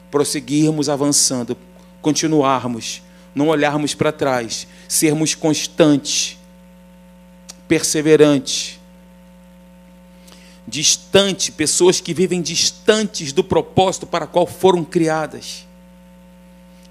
prosseguirmos 0.10 0.90
avançando, 0.90 1.58
continuarmos, 2.02 3.04
não 3.36 3.50
olharmos 3.50 3.94
para 3.94 4.12
trás, 4.12 4.66
sermos 4.88 5.36
constantes, 5.36 6.40
perseverantes 7.72 8.78
distante, 10.68 11.54
pessoas 11.54 12.02
que 12.02 12.14
vivem 12.14 12.42
distantes 12.42 13.32
do 13.32 13.46
propósito 13.46 14.06
para 14.06 14.28
qual 14.28 14.46
foram 14.46 14.84
criadas 14.84 15.66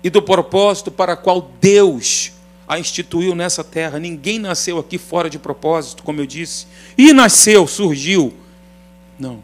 e 0.03 0.09
do 0.09 0.23
propósito 0.23 0.91
para 0.91 1.19
qual 1.19 1.51
Deus 1.61 2.33
a 2.67 2.79
instituiu 2.79 3.35
nessa 3.35 3.63
terra. 3.63 3.99
Ninguém 3.99 4.39
nasceu 4.39 4.79
aqui 4.79 4.97
fora 4.97 5.29
de 5.29 5.39
propósito, 5.39 6.03
como 6.03 6.23
eu 6.23 6.27
disse, 6.27 6.67
e 6.97 7.13
nasceu, 7.13 7.67
surgiu. 7.67 8.33
Não. 9.19 9.43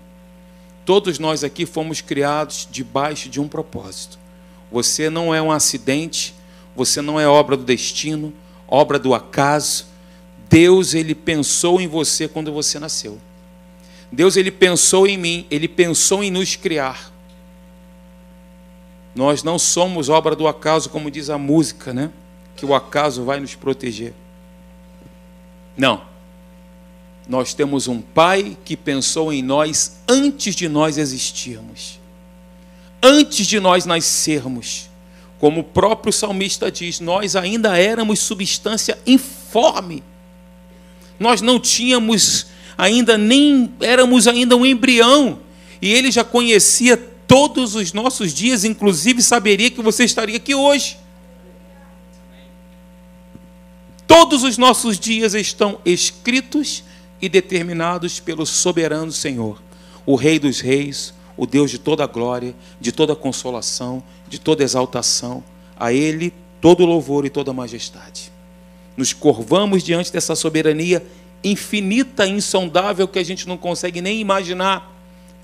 Todos 0.87 1.19
nós 1.19 1.45
aqui 1.45 1.67
fomos 1.67 2.01
criados 2.01 2.67
debaixo 2.71 3.29
de 3.29 3.39
um 3.39 3.47
propósito. 3.47 4.19
Você 4.73 5.11
não 5.11 5.35
é 5.35 5.43
um 5.43 5.53
acidente, 5.53 6.35
você 6.75 7.03
não 7.03 7.21
é 7.21 7.29
obra 7.29 7.59
do 7.59 7.65
destino, 7.65 8.33
obra 8.67 8.99
do 8.99 9.13
acaso. 9.13 9.96
Deus 10.49 10.95
ele 10.95 11.15
pensou 11.15 11.81
em 11.81 11.87
você 11.87 12.29
quando 12.29 12.53
você 12.53 12.79
nasceu. 12.79 13.19
Deus 14.11 14.37
ele 14.37 14.51
pensou 14.51 15.07
em 15.07 15.17
mim, 15.17 15.47
ele 15.51 15.69
pensou 15.69 16.23
em 16.23 16.31
nos 16.31 16.57
criar. 16.57 17.13
Nós 19.15 19.43
não 19.43 19.59
somos 19.59 20.09
obra 20.09 20.37
do 20.37 20.47
acaso, 20.47 20.91
como 20.91 21.11
diz 21.11 21.31
a 21.31 21.39
música, 21.39 21.93
né? 21.93 22.11
Que 22.55 22.67
o 22.67 22.75
acaso 22.75 23.25
vai 23.25 23.41
nos 23.41 23.55
proteger. 23.55 24.13
Não. 25.77 26.03
Nós 27.29 27.55
temos 27.55 27.89
um 27.89 28.01
Pai 28.01 28.57
que 28.65 28.77
pensou 28.77 29.33
em 29.33 29.43
nós 29.43 29.99
antes 30.07 30.55
de 30.55 30.69
nós 30.69 30.97
existirmos. 30.97 31.99
Antes 33.03 33.47
de 33.47 33.59
nós 33.59 33.85
nascermos. 33.85 34.89
Como 35.39 35.61
o 35.61 35.65
próprio 35.65 36.13
salmista 36.13 36.71
diz, 36.71 37.01
nós 37.01 37.35
ainda 37.37 37.77
éramos 37.77 38.21
substância 38.21 38.99
informe. 39.07 40.03
Nós 41.19 41.41
não 41.41 41.59
tínhamos 41.59 42.47
ainda 42.77 43.17
nem 43.17 43.73
éramos 43.81 44.27
ainda 44.27 44.57
um 44.57 44.67
embrião, 44.67 45.39
e 45.81 45.93
ele 45.93 46.11
já 46.11 46.23
conhecia 46.23 46.97
todos 46.97 47.75
os 47.75 47.93
nossos 47.93 48.33
dias, 48.33 48.65
inclusive 48.65 49.23
saberia 49.23 49.71
que 49.71 49.83
você 49.83 50.05
estaria 50.05 50.37
aqui 50.37 50.55
hoje. 50.55 50.99
Todos 54.07 54.45
os 54.45 54.57
nossos 54.57 54.99
dias 54.99 55.35
estão 55.35 55.81
escritos 55.85 56.85
e 57.21 57.29
determinados 57.29 58.21
pelo 58.21 58.47
soberano 58.47 59.11
Senhor, 59.11 59.61
o 60.05 60.15
Rei 60.15 60.39
dos 60.39 60.61
Reis, 60.61 61.13
o 61.37 61.47
Deus 61.47 61.71
de 61.71 61.79
toda 61.79 62.07
glória, 62.07 62.55
de 62.81 62.93
toda 62.93 63.17
consolação, 63.17 64.03
de 64.29 64.39
toda 64.39 64.63
exaltação. 64.63 65.43
A 65.79 65.93
Ele 65.93 66.33
todo 66.61 66.87
louvor 66.87 67.27
e 67.27 67.31
toda 67.31 67.53
majestade. 67.53 68.33
Nos 68.97 69.13
curvamos 69.13 69.83
diante 69.83 70.13
dessa 70.13 70.35
soberania 70.35 71.05
infinita, 71.45 72.27
insondável, 72.27 73.07
que 73.07 73.19
a 73.19 73.25
gente 73.25 73.47
não 73.47 73.57
consegue 73.57 74.01
nem 74.01 74.21
imaginar 74.21 74.93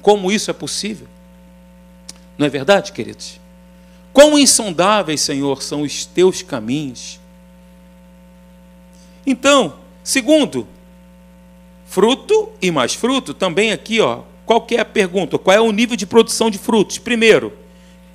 como 0.01 0.33
isso 0.33 0.51
é 0.51 0.55
possível. 0.55 1.07
Não 2.37 2.47
é 2.47 2.51
verdade, 2.51 2.93
queridos? 2.93 3.41
Quão 4.12 4.38
insondáveis, 4.38 5.21
Senhor, 5.21 5.62
são 5.62 5.83
os 5.83 6.05
teus 6.05 6.43
caminhos. 6.43 7.21
Então, 9.25 9.75
segundo, 10.03 10.67
fruto 11.87 12.51
e 12.61 12.71
mais 12.71 12.95
fruto, 12.95 13.33
também 13.33 13.71
aqui, 13.71 14.01
ó, 14.01 14.23
qual 14.45 14.67
é 14.71 14.81
a 14.81 14.85
pergunta? 14.85 15.38
Qual 15.38 15.57
é 15.57 15.61
o 15.61 15.71
nível 15.71 15.97
de 15.97 16.07
produção 16.07 16.51
de 16.51 16.59
frutos? 16.59 16.99
Primeiro, 16.99 17.53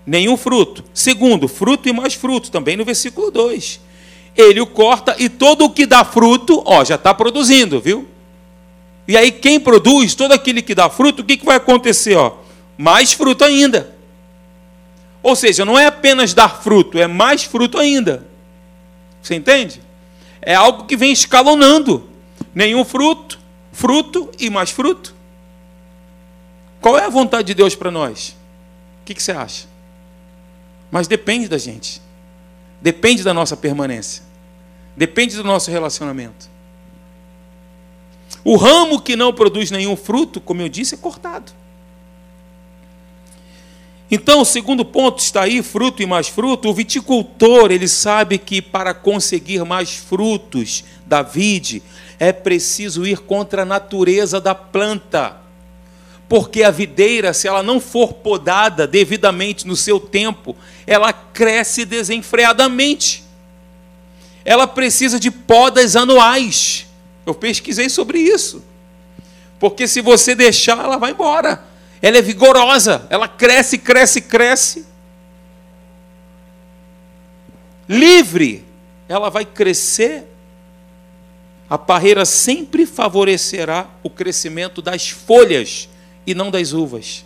nenhum 0.05 0.35
fruto. 0.35 0.83
Segundo, 0.93 1.47
fruto 1.47 1.87
e 1.87 1.93
mais 1.93 2.15
fruto, 2.15 2.51
também 2.51 2.75
no 2.75 2.83
versículo 2.83 3.31
2 3.31 3.86
ele 4.37 4.61
o 4.61 4.67
corta 4.67 5.15
e 5.17 5.27
todo 5.27 5.65
o 5.65 5.69
que 5.69 5.85
dá 5.85 6.05
fruto, 6.05 6.61
ó, 6.65 6.85
já 6.85 6.95
está 6.95 7.13
produzindo, 7.13 7.81
viu? 7.81 8.07
E 9.07 9.17
aí 9.17 9.31
quem 9.31 9.59
produz, 9.59 10.13
todo 10.13 10.33
aquele 10.33 10.61
que 10.61 10.75
dá 10.75 10.89
fruto, 10.89 11.21
o 11.21 11.25
que, 11.25 11.37
que 11.37 11.45
vai 11.45 11.55
acontecer? 11.55 12.15
Ó? 12.15 12.37
Mais 12.77 13.13
fruto 13.13 13.43
ainda. 13.43 13.95
Ou 15.23 15.35
seja, 15.35 15.65
não 15.65 15.77
é 15.77 15.87
apenas 15.87 16.33
dar 16.33 16.61
fruto, 16.61 16.99
é 16.99 17.07
mais 17.07 17.43
fruto 17.43 17.79
ainda. 17.79 18.25
Você 19.21 19.33
entende? 19.33 19.81
É 20.41 20.53
algo 20.53 20.85
que 20.85 20.95
vem 20.95 21.11
escalonando. 21.11 22.07
Nenhum 22.53 22.85
fruto, 22.85 23.39
fruto 23.71 24.29
e 24.39 24.49
mais 24.49 24.69
fruto. 24.69 25.15
Qual 26.79 26.97
é 26.97 27.05
a 27.05 27.09
vontade 27.09 27.47
de 27.47 27.53
Deus 27.53 27.75
para 27.75 27.91
nós? 27.91 28.29
O 29.01 29.05
que, 29.05 29.13
que 29.13 29.23
você 29.23 29.31
acha? 29.31 29.65
Mas 30.91 31.07
depende 31.07 31.47
da 31.47 31.57
gente. 31.57 32.01
Depende 32.81 33.23
da 33.23 33.33
nossa 33.33 33.57
permanência. 33.57 34.26
Depende 34.97 35.35
do 35.35 35.43
nosso 35.43 35.69
relacionamento. 35.69 36.49
O 38.43 38.55
ramo 38.55 38.99
que 38.99 39.15
não 39.15 39.31
produz 39.31 39.69
nenhum 39.69 39.95
fruto, 39.95 40.41
como 40.41 40.63
eu 40.63 40.67
disse, 40.67 40.95
é 40.95 40.97
cortado. 40.97 41.51
Então, 44.09 44.41
o 44.41 44.45
segundo 44.45 44.83
ponto 44.83 45.19
está 45.19 45.43
aí, 45.43 45.61
fruto 45.61 46.01
e 46.01 46.05
mais 46.05 46.29
fruto. 46.29 46.69
O 46.69 46.73
viticultor, 46.73 47.71
ele 47.71 47.87
sabe 47.87 48.39
que 48.39 48.59
para 48.59 48.91
conseguir 48.93 49.63
mais 49.65 49.95
frutos 49.95 50.83
da 51.05 51.21
vide, 51.21 51.83
é 52.17 52.33
preciso 52.33 53.05
ir 53.05 53.19
contra 53.19 53.61
a 53.61 53.65
natureza 53.65 54.41
da 54.41 54.55
planta. 54.55 55.37
Porque 56.27 56.63
a 56.63 56.71
videira, 56.71 57.33
se 57.33 57.47
ela 57.47 57.61
não 57.61 57.79
for 57.79 58.13
podada 58.13 58.87
devidamente 58.87 59.67
no 59.67 59.75
seu 59.75 59.99
tempo, 59.99 60.55
ela 60.87 61.13
cresce 61.13 61.85
desenfreadamente. 61.85 63.26
Ela 64.47 64.65
precisa 64.65 65.19
de 65.19 65.29
podas 65.29 65.97
anuais. 65.97 66.87
Eu 67.25 67.35
pesquisei 67.35 67.89
sobre 67.89 68.17
isso. 68.17 68.63
Porque 69.59 69.85
se 69.89 69.99
você 69.99 70.33
deixar, 70.33 70.81
ela 70.81 70.95
vai 70.95 71.11
embora. 71.11 71.65
Ela 72.01 72.19
é 72.19 72.21
vigorosa, 72.21 73.05
ela 73.09 73.27
cresce, 73.27 73.77
cresce, 73.77 74.21
cresce. 74.21 74.85
Livre, 77.89 78.63
ela 79.09 79.29
vai 79.29 79.43
crescer. 79.43 80.25
A 81.69 81.77
parreira 81.77 82.23
sempre 82.23 82.85
favorecerá 82.85 83.89
o 84.01 84.09
crescimento 84.09 84.81
das 84.81 85.09
folhas 85.09 85.89
e 86.25 86.33
não 86.33 86.49
das 86.49 86.71
uvas. 86.71 87.25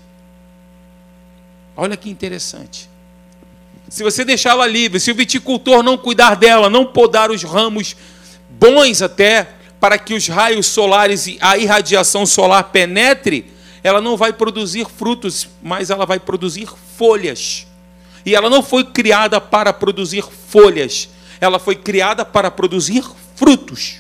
Olha 1.78 1.96
que 1.96 2.10
interessante. 2.10 2.91
Se 3.92 4.04
você 4.04 4.24
deixá-la 4.24 4.66
livre, 4.66 5.02
se 5.02 5.12
o 5.12 5.16
viticultor 5.16 5.84
não 5.84 5.98
cuidar 5.98 6.36
dela, 6.36 6.70
não 6.70 6.86
podar 6.86 7.30
os 7.30 7.44
ramos 7.44 7.94
bons 8.50 9.02
até 9.02 9.50
para 9.82 10.00
que 10.00 10.14
os 10.14 10.30
raios 10.30 10.66
solares 10.68 11.28
e 11.28 11.38
a 11.42 11.58
irradiação 11.58 12.26
solar 12.26 12.72
penetre, 12.72 13.52
ela 13.84 14.00
não 14.00 14.16
vai 14.16 14.32
produzir 14.32 14.88
frutos, 14.88 15.50
mas 15.62 15.90
ela 15.90 16.06
vai 16.06 16.22
produzir 16.22 16.70
folhas. 16.98 17.68
E 18.26 18.34
ela 18.34 18.50
não 18.50 18.64
foi 18.64 18.86
criada 18.86 19.42
para 19.42 19.74
produzir 19.74 20.24
folhas, 20.48 21.10
ela 21.42 21.60
foi 21.60 21.76
criada 21.76 22.24
para 22.24 22.50
produzir 22.50 23.04
frutos. 23.36 23.98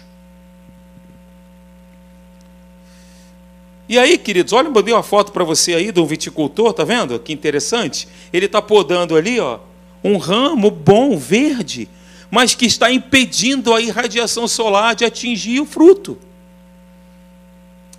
E 3.90 4.00
aí, 4.00 4.18
queridos, 4.18 4.54
olha, 4.54 4.68
eu 4.68 4.72
mandei 4.72 4.94
uma 4.94 5.04
foto 5.04 5.34
para 5.34 5.44
você 5.44 5.74
aí 5.74 5.92
do 5.92 6.06
viticultor, 6.06 6.72
tá 6.72 6.86
vendo? 6.86 7.20
Que 7.20 7.34
interessante. 7.34 8.08
Ele 8.32 8.46
está 8.46 8.62
podando 8.62 9.18
ali, 9.18 9.38
ó, 9.38 9.60
um 10.04 10.18
ramo 10.18 10.72
bom, 10.72 11.18
verde, 11.18 11.88
mas 12.30 12.56
que 12.56 12.66
está 12.66 12.92
impedindo 12.92 13.74
a 13.74 13.82
irradiação 13.82 14.48
solar 14.48 14.96
de 14.96 15.06
atingir 15.06 15.60
o 15.60 15.66
fruto. 15.66 16.18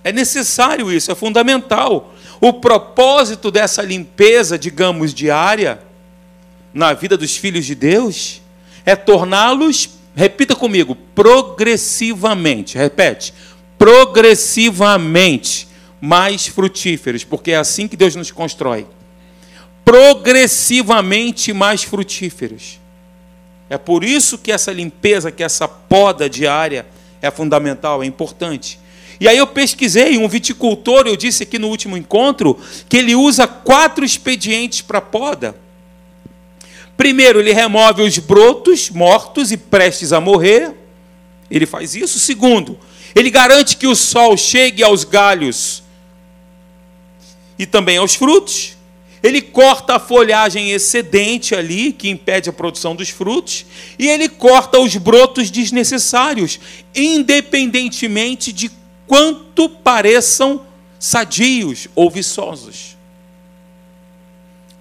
É 0.03 0.11
necessário 0.11 0.91
isso, 0.91 1.11
é 1.11 1.15
fundamental. 1.15 2.13
O 2.41 2.51
propósito 2.53 3.49
dessa 3.49 3.81
limpeza, 3.81 4.59
digamos, 4.59 5.13
diária, 5.13 5.81
na 6.73 6.93
vida 6.93 7.15
dos 7.15 7.37
filhos 7.37 7.65
de 7.65 7.75
Deus, 7.75 8.41
é 8.85 8.95
torná-los, 8.95 9.91
repita 10.15 10.55
comigo, 10.55 10.95
progressivamente, 11.15 12.77
repete, 12.77 13.33
progressivamente 13.77 15.67
mais 16.01 16.47
frutíferos, 16.47 17.23
porque 17.23 17.51
é 17.51 17.55
assim 17.55 17.87
que 17.87 17.95
Deus 17.95 18.15
nos 18.15 18.29
constrói. 18.29 18.85
Progressivamente 19.83 21.53
mais 21.53 21.83
frutíferos. 21.83 22.79
É 23.69 23.77
por 23.77 24.03
isso 24.03 24.37
que 24.37 24.51
essa 24.51 24.71
limpeza, 24.71 25.31
que 25.31 25.43
essa 25.43 25.67
poda 25.67 26.29
diária 26.29 26.85
é 27.21 27.31
fundamental, 27.31 28.03
é 28.03 28.05
importante. 28.05 28.79
E 29.19 29.27
aí 29.27 29.37
eu 29.37 29.47
pesquisei, 29.47 30.17
um 30.17 30.27
viticultor, 30.27 31.07
eu 31.07 31.15
disse 31.15 31.43
aqui 31.43 31.57
no 31.57 31.69
último 31.69 31.95
encontro, 31.95 32.59
que 32.89 32.97
ele 32.97 33.15
usa 33.15 33.47
quatro 33.47 34.03
expedientes 34.03 34.81
para 34.81 34.99
poda. 34.99 35.55
Primeiro, 36.97 37.39
ele 37.39 37.53
remove 37.53 38.01
os 38.01 38.17
brotos 38.19 38.89
mortos 38.89 39.51
e 39.51 39.57
prestes 39.57 40.13
a 40.13 40.19
morrer. 40.19 40.73
Ele 41.49 41.65
faz 41.65 41.95
isso. 41.95 42.19
Segundo, 42.19 42.77
ele 43.15 43.29
garante 43.29 43.77
que 43.77 43.87
o 43.87 43.95
sol 43.95 44.37
chegue 44.37 44.83
aos 44.83 45.03
galhos 45.03 45.83
e 47.57 47.65
também 47.65 47.97
aos 47.97 48.15
frutos. 48.15 48.72
Ele 49.23 49.41
corta 49.41 49.95
a 49.95 49.99
folhagem 49.99 50.71
excedente 50.71 51.55
ali, 51.55 51.93
que 51.93 52.09
impede 52.09 52.49
a 52.49 52.53
produção 52.53 52.93
dos 52.93 53.09
frutos, 53.09 53.65
e 53.97 54.05
ele 54.09 54.27
corta 54.27 54.77
os 54.79 54.97
brotos 54.97 55.49
desnecessários, 55.49 56.59
independentemente 56.93 58.51
de 58.51 58.69
quanto 59.07 59.69
pareçam 59.69 60.65
sadios 60.99 61.87
ou 61.95 62.11
viçosos. 62.11 62.97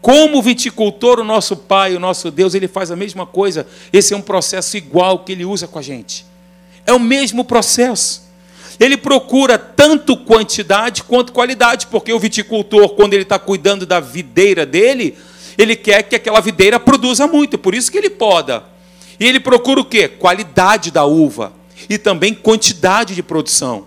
Como 0.01 0.43
viticultor, 0.43 1.21
o 1.21 1.25
nosso 1.25 1.57
Pai, 1.57 1.95
o 1.95 2.01
nosso 2.01 2.29
Deus, 2.29 2.55
ele 2.55 2.67
faz 2.67 2.91
a 2.91 2.97
mesma 2.97 3.25
coisa. 3.25 3.65
Esse 3.93 4.13
é 4.13 4.17
um 4.17 4.23
processo 4.23 4.77
igual 4.77 5.21
que 5.21 5.31
ele 5.31 5.45
usa 5.45 5.69
com 5.69 5.79
a 5.79 5.83
gente. 5.83 6.27
É 6.85 6.93
o 6.93 6.99
mesmo 6.99 7.45
processo. 7.45 8.23
Ele 8.83 8.97
procura 8.97 9.57
tanto 9.57 10.17
quantidade 10.17 11.05
quanto 11.05 11.33
qualidade, 11.33 11.87
porque 11.87 12.13
o 12.13 12.19
viticultor, 12.19 12.89
quando 12.97 13.15
ele 13.15 13.23
está 13.23 13.39
cuidando 13.39 13.87
da 13.87 14.01
videira 14.01 14.67
dele, 14.67 15.17
ele 15.57 15.77
quer 15.77 16.03
que 16.03 16.17
aquela 16.17 16.41
videira 16.41 16.81
produza 16.81 17.29
muito, 17.29 17.57
por 17.57 17.77
isso 17.77 17.93
que 17.93 17.97
ele 17.97 18.11
poda. 18.11 18.65
E 19.21 19.25
ele 19.25 19.39
procura 19.39 19.81
o 19.81 19.85
quê? 19.85 20.09
Qualidade 20.09 20.91
da 20.91 21.05
uva 21.05 21.53
e 21.89 21.97
também 21.97 22.35
quantidade 22.35 23.15
de 23.15 23.23
produção. 23.23 23.87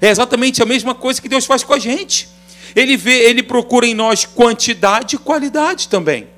É 0.00 0.10
exatamente 0.10 0.62
a 0.62 0.66
mesma 0.66 0.94
coisa 0.94 1.20
que 1.20 1.28
Deus 1.28 1.44
faz 1.44 1.64
com 1.64 1.74
a 1.74 1.78
gente. 1.80 2.28
Ele 2.76 2.96
vê, 2.96 3.28
ele 3.28 3.42
procura 3.42 3.84
em 3.84 3.94
nós 3.94 4.24
quantidade 4.24 5.16
e 5.16 5.18
qualidade 5.18 5.88
também. 5.88 6.28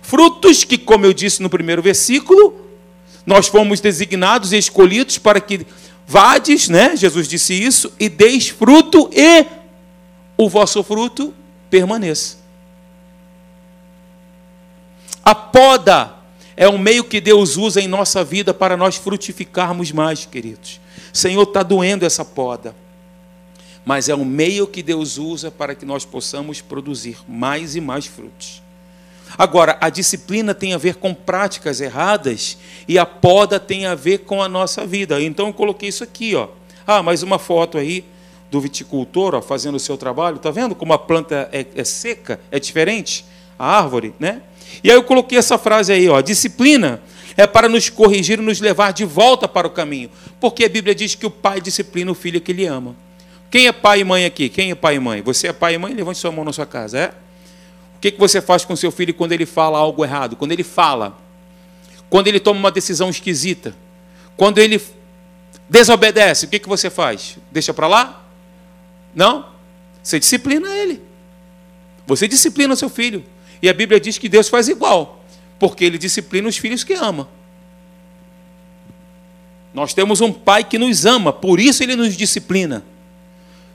Frutos 0.00 0.62
que, 0.62 0.78
como 0.78 1.04
eu 1.04 1.12
disse 1.12 1.42
no 1.42 1.50
primeiro 1.50 1.82
versículo, 1.82 2.60
nós 3.26 3.48
fomos 3.48 3.80
designados 3.80 4.52
e 4.52 4.56
escolhidos 4.56 5.18
para 5.18 5.40
que 5.40 5.66
vades, 6.06 6.68
né? 6.68 6.96
Jesus 6.96 7.26
disse 7.28 7.54
isso, 7.54 7.92
e 7.98 8.08
deis 8.08 8.48
fruto 8.48 9.10
e 9.12 9.44
o 10.36 10.48
vosso 10.48 10.82
fruto 10.82 11.34
permaneça. 11.68 12.36
A 15.24 15.34
poda 15.34 16.14
é 16.56 16.68
um 16.68 16.78
meio 16.78 17.04
que 17.04 17.20
Deus 17.20 17.56
usa 17.56 17.80
em 17.80 17.88
nossa 17.88 18.22
vida 18.22 18.54
para 18.54 18.76
nós 18.76 18.96
frutificarmos 18.96 19.90
mais, 19.92 20.24
queridos. 20.24 20.80
Senhor, 21.12 21.42
está 21.42 21.62
doendo 21.62 22.06
essa 22.06 22.24
poda 22.24 22.74
mas 23.86 24.08
é 24.08 24.16
um 24.16 24.24
meio 24.24 24.66
que 24.66 24.82
Deus 24.82 25.16
usa 25.16 25.48
para 25.48 25.72
que 25.72 25.86
nós 25.86 26.04
possamos 26.04 26.60
produzir 26.60 27.18
mais 27.28 27.76
e 27.76 27.80
mais 27.80 28.04
frutos. 28.04 28.60
Agora, 29.38 29.76
a 29.80 29.90
disciplina 29.90 30.54
tem 30.54 30.72
a 30.72 30.78
ver 30.78 30.96
com 30.96 31.12
práticas 31.12 31.80
erradas 31.80 32.56
e 32.88 32.98
a 32.98 33.04
poda 33.04 33.60
tem 33.60 33.86
a 33.86 33.94
ver 33.94 34.18
com 34.18 34.42
a 34.42 34.48
nossa 34.48 34.86
vida. 34.86 35.20
Então 35.20 35.48
eu 35.48 35.52
coloquei 35.52 35.88
isso 35.88 36.02
aqui, 36.02 36.34
ó. 36.34 36.48
Ah, 36.86 37.02
mais 37.02 37.22
uma 37.22 37.38
foto 37.38 37.76
aí 37.76 38.04
do 38.50 38.60
viticultor, 38.60 39.34
ó, 39.34 39.42
fazendo 39.42 39.74
o 39.74 39.80
seu 39.80 39.96
trabalho. 39.96 40.38
Tá 40.38 40.50
vendo 40.50 40.74
como 40.74 40.92
a 40.92 40.98
planta 40.98 41.48
é, 41.52 41.66
é 41.74 41.84
seca, 41.84 42.40
é 42.50 42.58
diferente 42.58 43.24
a 43.58 43.78
árvore, 43.78 44.14
né? 44.18 44.42
E 44.82 44.90
aí 44.90 44.96
eu 44.96 45.02
coloquei 45.02 45.38
essa 45.38 45.58
frase 45.58 45.92
aí, 45.92 46.08
ó. 46.08 46.20
Disciplina 46.20 47.02
é 47.36 47.46
para 47.46 47.68
nos 47.68 47.90
corrigir 47.90 48.38
e 48.38 48.42
nos 48.42 48.60
levar 48.60 48.92
de 48.92 49.04
volta 49.04 49.46
para 49.46 49.66
o 49.66 49.70
caminho, 49.70 50.10
porque 50.40 50.64
a 50.64 50.68
Bíblia 50.68 50.94
diz 50.94 51.14
que 51.14 51.26
o 51.26 51.30
pai 51.30 51.60
disciplina 51.60 52.10
o 52.10 52.14
filho 52.14 52.40
que 52.40 52.52
ele 52.52 52.66
ama. 52.66 52.96
Quem 53.50 53.66
é 53.66 53.72
pai 53.72 54.00
e 54.00 54.04
mãe 54.04 54.24
aqui? 54.24 54.48
Quem 54.48 54.70
é 54.70 54.74
pai 54.74 54.96
e 54.96 54.98
mãe? 54.98 55.22
Você 55.22 55.48
é 55.48 55.52
pai 55.52 55.74
e 55.74 55.78
mãe? 55.78 55.94
Levante 55.94 56.18
sua 56.18 56.32
mão 56.32 56.44
na 56.44 56.52
sua 56.52 56.66
casa, 56.66 56.98
é? 56.98 57.25
O 57.96 57.98
que, 57.98 58.10
que 58.10 58.18
você 58.18 58.40
faz 58.40 58.64
com 58.64 58.76
seu 58.76 58.92
filho 58.92 59.14
quando 59.14 59.32
ele 59.32 59.46
fala 59.46 59.78
algo 59.78 60.04
errado? 60.04 60.36
Quando 60.36 60.52
ele 60.52 60.62
fala, 60.62 61.18
quando 62.10 62.28
ele 62.28 62.38
toma 62.38 62.60
uma 62.60 62.70
decisão 62.70 63.08
esquisita, 63.08 63.74
quando 64.36 64.58
ele 64.58 64.80
desobedece, 65.68 66.46
o 66.46 66.48
que, 66.48 66.58
que 66.58 66.68
você 66.68 66.90
faz? 66.90 67.38
Deixa 67.50 67.72
para 67.72 67.88
lá? 67.88 68.22
Não? 69.14 69.46
Você 70.02 70.20
disciplina 70.20 70.68
ele. 70.68 71.02
Você 72.06 72.28
disciplina 72.28 72.76
seu 72.76 72.88
filho. 72.88 73.24
E 73.62 73.68
a 73.68 73.72
Bíblia 73.72 73.98
diz 73.98 74.18
que 74.18 74.28
Deus 74.28 74.48
faz 74.48 74.68
igual, 74.68 75.24
porque 75.58 75.84
ele 75.84 75.98
disciplina 75.98 76.48
os 76.48 76.58
filhos 76.58 76.84
que 76.84 76.92
ama. 76.92 77.28
Nós 79.72 79.94
temos 79.94 80.20
um 80.20 80.32
pai 80.32 80.64
que 80.64 80.78
nos 80.78 81.04
ama, 81.06 81.32
por 81.32 81.58
isso 81.58 81.82
ele 81.82 81.96
nos 81.96 82.16
disciplina. 82.16 82.84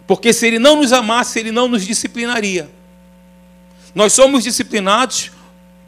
Porque 0.07 0.31
se 0.31 0.47
ele 0.47 0.59
não 0.59 0.77
nos 0.77 0.93
amasse, 0.93 1.39
ele 1.39 1.51
não 1.51 1.67
nos 1.67 1.85
disciplinaria. 1.85 2.69
Nós 3.93 4.13
somos 4.13 4.43
disciplinados 4.43 5.31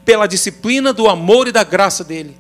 pela 0.03 0.27
disciplina 0.27 0.91
do 0.91 1.07
amor 1.07 1.47
e 1.47 1.51
da 1.51 1.63
graça 1.63 2.03
dele. 2.03 2.35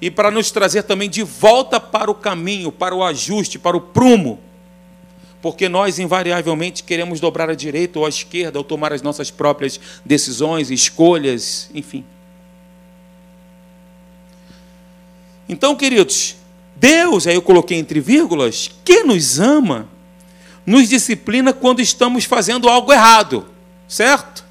E 0.00 0.10
para 0.10 0.30
nos 0.30 0.50
trazer 0.50 0.82
também 0.82 1.08
de 1.08 1.22
volta 1.22 1.80
para 1.80 2.10
o 2.10 2.14
caminho, 2.14 2.70
para 2.70 2.94
o 2.94 3.02
ajuste, 3.02 3.58
para 3.58 3.76
o 3.76 3.80
prumo. 3.80 4.40
Porque 5.40 5.68
nós 5.68 5.98
invariavelmente 5.98 6.82
queremos 6.82 7.20
dobrar 7.20 7.48
à 7.48 7.54
direita 7.54 7.98
ou 7.98 8.06
à 8.06 8.08
esquerda, 8.08 8.58
ou 8.58 8.64
tomar 8.64 8.92
as 8.92 9.00
nossas 9.00 9.30
próprias 9.30 9.80
decisões, 10.04 10.70
escolhas, 10.70 11.70
enfim. 11.74 12.04
Então, 15.48 15.76
queridos, 15.76 16.36
Deus, 16.74 17.26
aí 17.26 17.34
eu 17.34 17.42
coloquei 17.42 17.78
entre 17.78 18.00
vírgulas, 18.00 18.70
que 18.84 19.04
nos 19.04 19.38
ama, 19.38 19.88
nos 20.66 20.88
disciplina 20.88 21.52
quando 21.52 21.80
estamos 21.80 22.24
fazendo 22.24 22.68
algo 22.68 22.92
errado, 22.92 23.46
certo? 23.86 24.45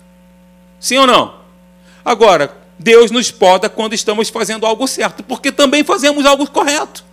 Sim 0.85 0.99
ou 0.99 1.07
não? 1.07 1.33
Agora, 2.05 2.55
Deus 2.77 3.09
nos 3.09 3.31
poda 3.31 3.67
quando 3.67 3.93
estamos 3.95 4.29
fazendo 4.29 4.67
algo 4.67 4.85
certo, 4.85 5.23
porque 5.23 5.51
também 5.51 5.83
fazemos 5.83 6.27
algo 6.27 6.47
correto. 6.47 7.03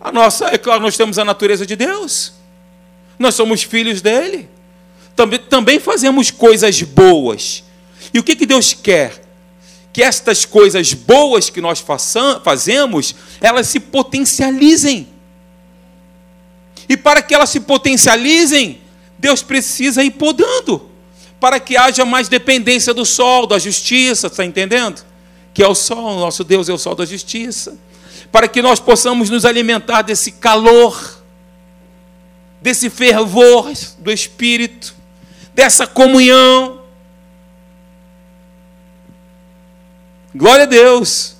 A 0.00 0.10
nossa, 0.10 0.46
é 0.46 0.56
claro, 0.56 0.80
nós 0.80 0.96
temos 0.96 1.18
a 1.18 1.26
natureza 1.26 1.66
de 1.66 1.76
Deus. 1.76 2.32
Nós 3.18 3.34
somos 3.34 3.64
filhos 3.64 4.00
dele. 4.00 4.48
Também, 5.14 5.38
também 5.40 5.78
fazemos 5.78 6.30
coisas 6.30 6.80
boas. 6.80 7.64
E 8.14 8.18
o 8.18 8.22
que, 8.22 8.34
que 8.34 8.46
Deus 8.46 8.72
quer? 8.72 9.20
Que 9.92 10.02
estas 10.02 10.46
coisas 10.46 10.94
boas 10.94 11.50
que 11.50 11.60
nós 11.60 11.80
façam, 11.80 12.40
fazemos, 12.42 13.14
elas 13.42 13.68
se 13.68 13.78
potencializem. 13.78 15.06
E 16.88 16.96
para 16.96 17.20
que 17.20 17.34
elas 17.34 17.50
se 17.50 17.60
potencializem, 17.60 18.80
Deus 19.18 19.42
precisa 19.42 20.02
ir 20.02 20.12
podando 20.12 20.87
para 21.40 21.60
que 21.60 21.76
haja 21.76 22.04
mais 22.04 22.28
dependência 22.28 22.92
do 22.92 23.04
sol, 23.04 23.46
da 23.46 23.58
justiça, 23.58 24.26
está 24.26 24.44
entendendo? 24.44 25.04
Que 25.54 25.62
é 25.62 25.68
o 25.68 25.74
sol, 25.74 26.18
nosso 26.18 26.42
Deus 26.42 26.68
é 26.68 26.72
o 26.72 26.78
sol 26.78 26.94
da 26.94 27.04
justiça. 27.04 27.78
Para 28.32 28.48
que 28.48 28.60
nós 28.60 28.80
possamos 28.80 29.30
nos 29.30 29.44
alimentar 29.44 30.02
desse 30.02 30.32
calor, 30.32 31.22
desse 32.60 32.90
fervor 32.90 33.70
do 33.98 34.10
Espírito, 34.10 34.94
dessa 35.54 35.86
comunhão. 35.86 36.80
Glória 40.34 40.64
a 40.64 40.66
Deus. 40.66 41.36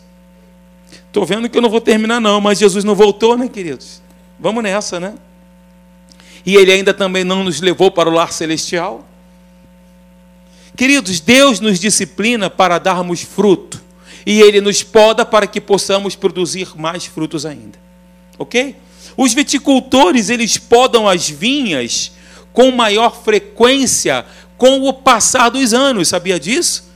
Estou 1.06 1.24
vendo 1.26 1.48
que 1.48 1.58
eu 1.58 1.62
não 1.62 1.70
vou 1.70 1.80
terminar, 1.80 2.20
não, 2.20 2.40
mas 2.40 2.58
Jesus 2.58 2.84
não 2.84 2.94
voltou, 2.94 3.36
né, 3.36 3.48
queridos? 3.48 4.00
Vamos 4.38 4.62
nessa, 4.62 5.00
né? 5.00 5.14
E 6.46 6.54
Ele 6.54 6.70
ainda 6.70 6.94
também 6.94 7.24
não 7.24 7.42
nos 7.42 7.60
levou 7.60 7.90
para 7.90 8.08
o 8.08 8.12
lar 8.12 8.32
celestial. 8.32 9.07
Queridos, 10.78 11.18
Deus 11.18 11.58
nos 11.58 11.80
disciplina 11.80 12.48
para 12.48 12.78
darmos 12.78 13.20
fruto. 13.22 13.80
E 14.24 14.40
Ele 14.40 14.60
nos 14.60 14.84
poda 14.84 15.26
para 15.26 15.44
que 15.44 15.60
possamos 15.60 16.14
produzir 16.14 16.68
mais 16.76 17.04
frutos 17.04 17.44
ainda. 17.44 17.76
Ok? 18.38 18.76
Os 19.16 19.34
viticultores, 19.34 20.30
eles 20.30 20.56
podam 20.56 21.08
as 21.08 21.28
vinhas 21.28 22.12
com 22.52 22.70
maior 22.70 23.24
frequência 23.24 24.24
com 24.56 24.88
o 24.88 24.92
passar 24.92 25.48
dos 25.48 25.74
anos. 25.74 26.06
Sabia 26.06 26.38
disso? 26.38 26.88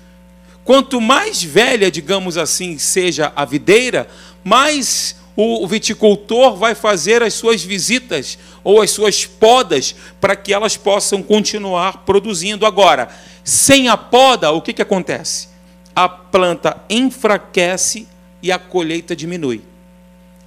Quanto 0.63 1.01
mais 1.01 1.43
velha, 1.43 1.91
digamos 1.91 2.39
assim, 2.39 2.79
seja 2.79 3.33
a 3.35 3.45
videira, 3.45 4.07
mais 4.45 5.17
o 5.35 5.67
viticultor 5.67 6.55
vai 6.55 6.77
fazer 6.77 7.21
as 7.21 7.35
suas 7.35 7.65
visitas 7.65 8.39
ou 8.63 8.81
as 8.81 8.93
suas 8.93 9.27
podas 9.27 9.93
para 10.21 10.37
que 10.37 10.53
elas 10.53 10.77
possam 10.77 11.21
continuar 11.21 12.05
produzindo. 12.05 12.65
Agora, 12.65 13.09
sem 13.45 13.89
a 13.89 13.97
poda, 13.97 14.53
o 14.53 14.63
que, 14.63 14.73
que 14.73 14.83
acontece? 14.83 15.49
A 15.95 16.09
planta 16.09 16.83
enfraquece 16.89 18.09
e 18.43 18.51
a 18.51 18.59
colheita 18.59 19.15
diminui. 19.15 19.63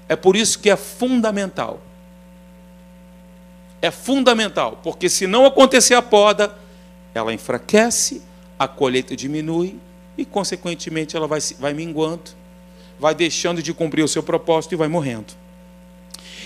É 0.08 0.16
por 0.16 0.36
isso 0.36 0.60
que 0.60 0.70
é 0.70 0.76
fundamental. 0.76 1.82
É 3.82 3.92
fundamental, 3.92 4.80
porque 4.84 5.10
se 5.10 5.28
não 5.28 5.46
acontecer 5.46 5.94
a 5.94 6.02
poda, 6.02 6.56
ela 7.14 7.34
enfraquece, 7.34 8.22
a 8.58 8.68
colheita 8.68 9.16
diminui 9.16 9.78
e, 10.18 10.26
consequentemente, 10.26 11.16
ela 11.16 11.28
vai, 11.28 11.40
vai 11.60 11.74
minguando, 11.74 12.32
vai 13.00 13.14
deixando 13.14 13.62
de 13.62 13.74
cumprir 13.74 14.04
o 14.04 14.08
seu 14.08 14.24
propósito 14.24 14.74
e 14.74 14.78
vai 14.78 14.88
morrendo. 14.88 15.34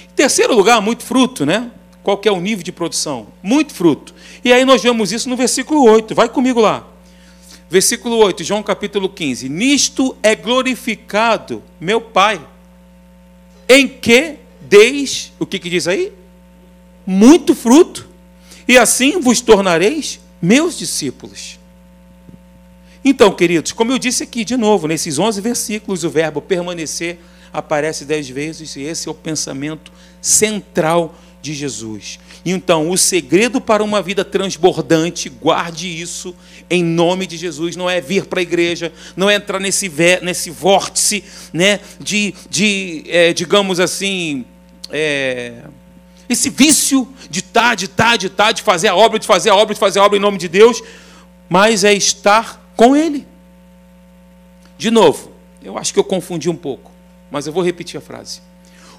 Em 0.03 0.15
terceiro 0.15 0.53
lugar, 0.53 0.81
muito 0.81 1.03
fruto, 1.03 1.45
né? 1.45 1.71
Qual 2.03 2.19
é 2.23 2.31
o 2.31 2.39
nível 2.39 2.63
de 2.63 2.71
produção? 2.71 3.27
Muito 3.43 3.73
fruto. 3.73 4.13
E 4.43 4.53
aí 4.53 4.63
nós 4.65 4.81
vemos 4.81 5.11
isso 5.11 5.29
no 5.29 5.35
versículo 5.35 5.83
8. 5.83 6.15
Vai 6.15 6.29
comigo 6.29 6.59
lá. 6.59 6.87
Versículo 7.69 8.15
8, 8.17 8.43
João 8.43 8.63
capítulo 8.63 9.07
15. 9.07 9.47
Nisto 9.47 10.17
é 10.23 10.35
glorificado 10.35 11.61
meu 11.79 12.01
Pai, 12.01 12.41
em 13.67 13.87
que 13.87 14.37
deis, 14.59 15.31
o 15.37 15.45
que, 15.45 15.59
que 15.59 15.69
diz 15.69 15.87
aí? 15.87 16.11
Muito 17.05 17.53
fruto, 17.53 18.07
e 18.67 18.75
assim 18.75 19.19
vos 19.19 19.39
tornareis 19.39 20.19
meus 20.41 20.79
discípulos. 20.79 21.59
Então, 23.05 23.31
queridos, 23.31 23.71
como 23.71 23.91
eu 23.91 23.99
disse 23.99 24.23
aqui 24.23 24.43
de 24.43 24.57
novo, 24.57 24.87
nesses 24.87 25.19
11 25.19 25.39
versículos, 25.39 26.03
o 26.03 26.09
verbo 26.09 26.41
permanecer 26.41 27.19
aparece 27.53 28.03
dez 28.03 28.27
vezes, 28.27 28.75
e 28.75 28.81
esse 28.81 29.07
é 29.07 29.11
o 29.11 29.15
pensamento 29.15 29.91
central 30.19 31.15
de 31.41 31.53
Jesus. 31.53 32.19
Então, 32.45 32.89
o 32.89 32.97
segredo 32.97 33.61
para 33.61 33.83
uma 33.83 34.01
vida 34.01 34.25
transbordante, 34.25 35.29
guarde 35.29 35.87
isso 35.87 36.35
em 36.69 36.83
nome 36.83 37.25
de 37.25 37.37
Jesus. 37.37 37.75
Não 37.75 37.89
é 37.89 38.01
vir 38.01 38.25
para 38.25 38.39
a 38.39 38.43
igreja, 38.43 38.91
não 39.15 39.29
é 39.29 39.35
entrar 39.35 39.59
nesse, 39.59 39.91
nesse 40.21 40.49
vórtice 40.49 41.23
né, 41.53 41.79
de, 41.99 42.33
de 42.49 43.03
é, 43.07 43.33
digamos 43.33 43.79
assim, 43.79 44.45
é, 44.91 45.63
esse 46.27 46.49
vício 46.49 47.07
de 47.29 47.41
tá, 47.41 47.73
de 47.73 47.87
tá, 47.87 48.15
de 48.15 48.29
tá, 48.29 48.51
de 48.51 48.61
fazer 48.61 48.89
a 48.89 48.95
obra, 48.95 49.17
de 49.17 49.25
fazer 49.25 49.49
a 49.49 49.55
obra, 49.55 49.73
de 49.73 49.79
fazer 49.79 49.99
a 49.99 50.05
obra 50.05 50.17
em 50.17 50.21
nome 50.21 50.37
de 50.37 50.47
Deus, 50.47 50.81
mas 51.47 51.83
é 51.83 51.93
estar 51.93 52.71
com 52.75 52.95
Ele. 52.95 53.25
De 54.77 54.91
novo, 54.91 55.31
eu 55.63 55.77
acho 55.77 55.93
que 55.93 55.99
eu 55.99 56.03
confundi 56.03 56.49
um 56.49 56.55
pouco, 56.55 56.91
mas 57.31 57.47
eu 57.47 57.53
vou 57.53 57.63
repetir 57.63 57.97
a 57.97 58.01
frase. 58.01 58.41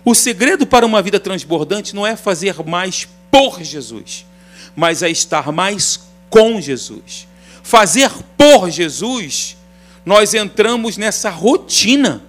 O 0.05 0.15
segredo 0.15 0.67
para 0.67 0.87
uma 0.87 1.03
vida 1.03 1.21
transbordante 1.21 1.95
não 1.95 2.07
é 2.07 2.17
fazer 2.17 2.63
mais 2.65 3.07
por 3.31 3.63
Jesus, 3.63 4.27
mas 4.75 5.03
é 5.03 5.11
estar 5.11 5.53
mais 5.53 6.01
com 6.29 6.61
Jesus. 6.61 7.29
Fazer 7.63 8.11
por 8.37 8.71
Jesus, 8.71 9.57
nós 10.05 10.35
entramos 10.35 10.97
nessa 10.97 11.31
rotina. 11.31 12.23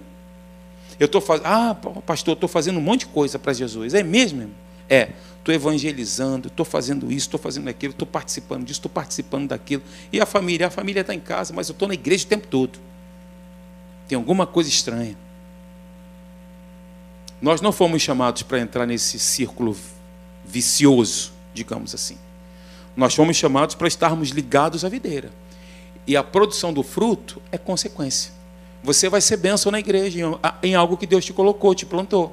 Eu 1.00 1.06
estou 1.06 1.20
fazendo, 1.20 1.46
ah, 1.46 1.76
pastor, 2.06 2.34
estou 2.34 2.48
fazendo 2.48 2.78
um 2.78 2.82
monte 2.82 3.00
de 3.00 3.06
coisa 3.06 3.38
para 3.38 3.52
Jesus. 3.52 3.94
É 3.94 4.02
mesmo? 4.02 4.50
É. 4.88 5.10
Estou 5.38 5.52
evangelizando, 5.52 6.46
estou 6.46 6.64
fazendo 6.64 7.10
isso, 7.10 7.26
estou 7.26 7.40
fazendo 7.40 7.66
aquilo, 7.66 7.90
estou 7.90 8.06
participando 8.06 8.64
disso, 8.64 8.78
estou 8.78 8.90
participando 8.90 9.48
daquilo. 9.48 9.82
E 10.12 10.20
a 10.20 10.26
família? 10.26 10.68
A 10.68 10.70
família 10.70 11.00
está 11.00 11.12
em 11.12 11.18
casa, 11.18 11.52
mas 11.52 11.68
eu 11.68 11.72
estou 11.72 11.88
na 11.88 11.94
igreja 11.94 12.24
o 12.24 12.28
tempo 12.28 12.46
todo. 12.46 12.78
Tem 14.06 14.14
alguma 14.14 14.46
coisa 14.46 14.68
estranha. 14.68 15.16
Nós 17.42 17.60
não 17.60 17.72
fomos 17.72 18.00
chamados 18.00 18.44
para 18.44 18.60
entrar 18.60 18.86
nesse 18.86 19.18
círculo 19.18 19.76
vicioso, 20.44 21.32
digamos 21.52 21.92
assim. 21.92 22.16
Nós 22.96 23.16
fomos 23.16 23.36
chamados 23.36 23.74
para 23.74 23.88
estarmos 23.88 24.28
ligados 24.28 24.84
à 24.84 24.88
videira. 24.88 25.32
E 26.06 26.16
a 26.16 26.22
produção 26.22 26.72
do 26.72 26.84
fruto 26.84 27.42
é 27.50 27.58
consequência. 27.58 28.30
Você 28.84 29.08
vai 29.08 29.20
ser 29.20 29.38
bênção 29.38 29.72
na 29.72 29.80
igreja 29.80 30.20
em 30.62 30.74
algo 30.76 30.96
que 30.96 31.06
Deus 31.06 31.24
te 31.24 31.32
colocou, 31.32 31.74
te 31.74 31.84
plantou. 31.84 32.32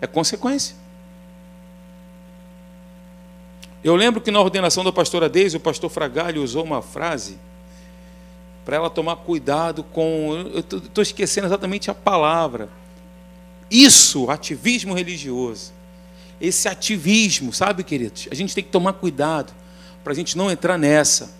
É 0.00 0.06
consequência. 0.06 0.76
Eu 3.82 3.96
lembro 3.96 4.20
que 4.20 4.30
na 4.30 4.40
ordenação 4.40 4.84
da 4.84 4.92
pastora 4.92 5.28
Deise, 5.28 5.56
o 5.56 5.60
pastor 5.60 5.90
Fragalho 5.90 6.44
usou 6.44 6.62
uma 6.62 6.80
frase 6.80 7.38
para 8.64 8.76
ela 8.76 8.88
tomar 8.88 9.16
cuidado 9.16 9.82
com. 9.82 10.48
Eu 10.52 10.60
estou 10.60 11.02
esquecendo 11.02 11.48
exatamente 11.48 11.90
a 11.90 11.94
palavra 11.94 12.68
isso, 13.72 14.30
ativismo 14.30 14.92
religioso. 14.92 15.72
Esse 16.38 16.68
ativismo, 16.68 17.52
sabe, 17.52 17.82
queridos? 17.82 18.28
A 18.30 18.34
gente 18.34 18.54
tem 18.54 18.62
que 18.62 18.70
tomar 18.70 18.92
cuidado 18.92 19.52
para 20.04 20.12
a 20.12 20.16
gente 20.16 20.36
não 20.36 20.50
entrar 20.50 20.76
nessa. 20.76 21.34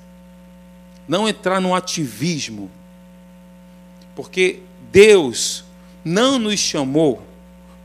Não 1.06 1.28
entrar 1.28 1.60
no 1.60 1.74
ativismo. 1.74 2.70
Porque 4.16 4.60
Deus 4.90 5.64
não 6.02 6.38
nos 6.38 6.58
chamou 6.58 7.22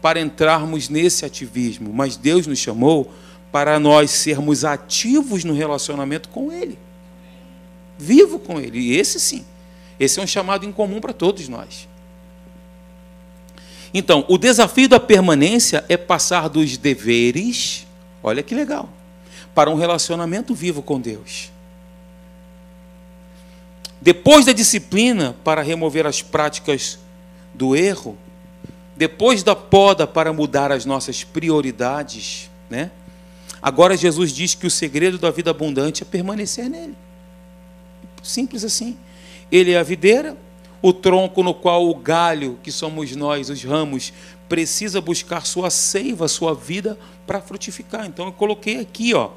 para 0.02 0.22
entrarmos 0.22 0.88
nesse 0.88 1.26
ativismo, 1.26 1.92
mas 1.92 2.16
Deus 2.16 2.48
nos 2.48 2.60
chamou 2.60 3.12
para 3.52 3.80
nós 3.80 4.12
sermos 4.12 4.64
ativos 4.64 5.44
no 5.44 5.54
relacionamento 5.54 6.30
com 6.30 6.54
Ele. 6.54 6.80
Vivo 7.98 8.40
com 8.40 8.62
Ele. 8.62 8.80
E 8.80 8.96
esse 8.96 9.20
sim. 9.20 9.44
Esse 10.00 10.20
é 10.20 10.24
um 10.24 10.28
chamado 10.28 10.66
em 10.66 10.72
comum 10.72 11.02
para 11.02 11.12
todos 11.12 11.50
nós. 11.50 11.88
Então, 13.94 14.26
o 14.28 14.38
desafio 14.38 14.90
da 14.90 15.00
permanência 15.00 15.86
é 15.88 15.98
passar 15.98 16.50
dos 16.50 16.78
deveres, 16.78 17.88
olha 18.22 18.44
que 18.44 18.54
legal, 18.54 18.90
para 19.56 19.70
um 19.70 19.76
relacionamento 19.76 20.54
vivo 20.54 20.82
com 20.82 21.00
Deus. 21.00 21.52
depois 24.02 24.46
da 24.46 24.54
disciplina 24.54 25.36
para 25.44 25.62
remover 25.62 26.06
as 26.06 26.22
práticas 26.22 27.00
do 27.54 27.76
erro, 27.76 28.18
depois 28.96 29.44
da 29.44 29.56
poda 29.56 30.06
para 30.08 30.32
mudar 30.32 30.72
as 30.72 30.86
nossas 30.86 31.24
prioridades, 31.24 32.50
né? 32.70 32.92
Agora 33.62 33.98
Jesus 33.98 34.32
diz 34.32 34.54
que 34.54 34.68
o 34.68 34.72
segredo 34.72 35.18
da 35.18 35.32
vida 35.32 35.50
abundante 35.50 36.04
é 36.04 36.06
permanecer 36.06 36.70
nele. 36.70 36.96
Simples 38.22 38.64
assim. 38.64 38.98
Ele 39.52 39.72
é 39.72 39.80
a 39.80 39.84
videira, 39.84 40.38
o 40.88 40.94
tronco 40.94 41.44
no 41.44 41.54
qual 41.54 41.90
o 41.90 41.94
galho, 41.94 42.58
que 42.64 42.72
somos 42.72 43.14
nós, 43.14 43.50
os 43.50 43.62
ramos, 43.62 44.14
precisa 44.48 45.02
buscar 45.02 45.46
sua 45.46 45.70
seiva, 45.70 46.30
sua 46.30 46.56
vida 46.56 46.98
para 47.26 47.42
frutificar. 47.42 48.06
Então 48.06 48.28
eu 48.28 48.32
coloquei 48.32 48.80
aqui, 48.80 49.14
ó. 49.14 49.32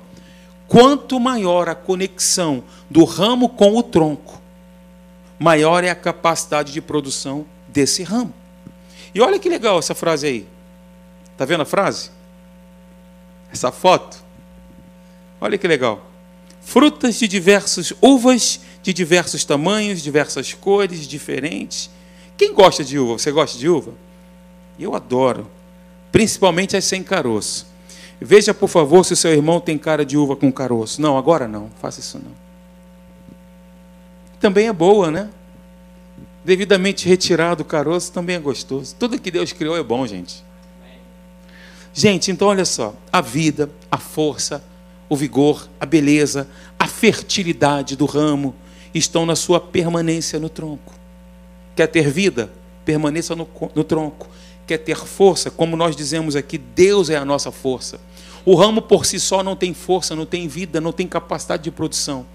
Quanto 0.69 1.19
maior 1.19 1.69
a 1.69 1.75
conexão 1.75 2.63
do 2.89 3.03
ramo 3.03 3.49
com 3.49 3.77
o 3.77 3.83
tronco, 3.83 4.41
maior 5.41 5.83
é 5.83 5.91
a 5.91 5.95
capacidade 5.97 6.73
de 6.73 6.81
produção 6.81 7.45
desse 7.67 8.05
ramo. 8.05 8.33
E 9.13 9.21
olha 9.21 9.37
que 9.41 9.49
legal 9.49 9.81
essa 9.81 9.93
frase 9.93 10.29
aí. 10.29 10.49
Tá 11.37 11.45
vendo 11.45 11.63
a 11.63 11.67
frase? 11.67 12.13
Essa 13.53 13.73
foto. 13.73 14.23
Olha 15.41 15.59
que 15.59 15.67
legal. 15.67 16.07
Frutas 16.61 17.19
de 17.19 17.27
diversas 17.27 17.93
uvas 18.01 18.61
de 18.83 18.93
diversos 18.93 19.45
tamanhos, 19.45 20.03
diversas 20.03 20.55
cores, 20.55 21.07
diferentes. 21.07 21.91
Quem 22.37 22.55
gosta 22.55 22.83
de 22.83 22.99
uva? 22.99 23.19
Você 23.19 23.31
gosta 23.31 23.59
de 23.59 23.69
uva? 23.69 23.93
Eu 24.79 24.95
adoro, 24.95 25.51
principalmente 26.11 26.77
as 26.77 26.85
sem 26.85 27.03
caroço. 27.03 27.67
Veja, 28.21 28.53
por 28.53 28.69
favor, 28.69 29.05
se 29.05 29.13
o 29.13 29.17
seu 29.17 29.33
irmão 29.33 29.61
tem 29.61 29.79
cara 29.79 30.05
de 30.05 30.17
uva 30.17 30.37
com 30.37 30.51
caroço. 30.51 31.01
Não, 31.01 31.17
agora 31.17 31.47
não, 31.47 31.71
faça 31.81 32.01
isso 32.01 32.19
não. 32.19 32.33
Também 34.39 34.69
é 34.69 34.73
boa, 34.73 35.11
né? 35.11 35.31
Devidamente 36.45 37.07
retirado 37.07 37.63
o 37.63 37.65
caroço 37.65 38.11
também 38.13 38.37
é 38.37 38.39
gostoso. 38.39 38.97
Tudo 38.99 39.19
que 39.19 39.31
Deus 39.31 39.53
criou 39.53 39.77
é 39.77 39.83
bom, 39.83 40.07
gente. 40.07 40.43
Gente, 41.93 42.31
então 42.31 42.49
olha 42.49 42.65
só: 42.65 42.95
a 43.13 43.21
vida, 43.21 43.71
a 43.91 43.99
força, 43.99 44.65
o 45.09 45.17
vigor, 45.17 45.69
a 45.79 45.85
beleza, 45.85 46.49
a 46.79 46.87
fertilidade 46.87 47.97
do 47.97 48.07
ramo 48.07 48.55
estão 48.95 49.25
na 49.25 49.37
sua 49.37 49.61
permanência 49.61 50.39
no 50.39 50.49
tronco. 50.49 50.95
Quer 51.77 51.87
ter 51.87 52.11
vida? 52.11 52.51
Permaneça 52.85 53.37
no, 53.37 53.49
no 53.75 53.85
tronco. 53.85 54.29
Quer 54.67 54.79
ter 54.79 54.97
força? 54.97 55.51
Como 55.51 55.77
nós 55.77 55.97
dizemos 55.97 56.37
aqui, 56.37 56.59
Deus 56.59 57.11
é 57.11 57.17
a 57.17 57.25
nossa 57.25 57.51
força. 57.51 58.01
O 58.45 58.55
ramo 58.55 58.83
por 58.83 59.05
si 59.05 59.21
só 59.21 59.43
não 59.43 59.55
tem 59.55 59.75
força, 59.75 60.17
não 60.17 60.27
tem 60.27 60.49
vida, 60.49 60.81
não 60.81 60.93
tem 60.93 61.07
capacidade 61.07 61.63
de 61.63 61.71
produção. 61.71 62.27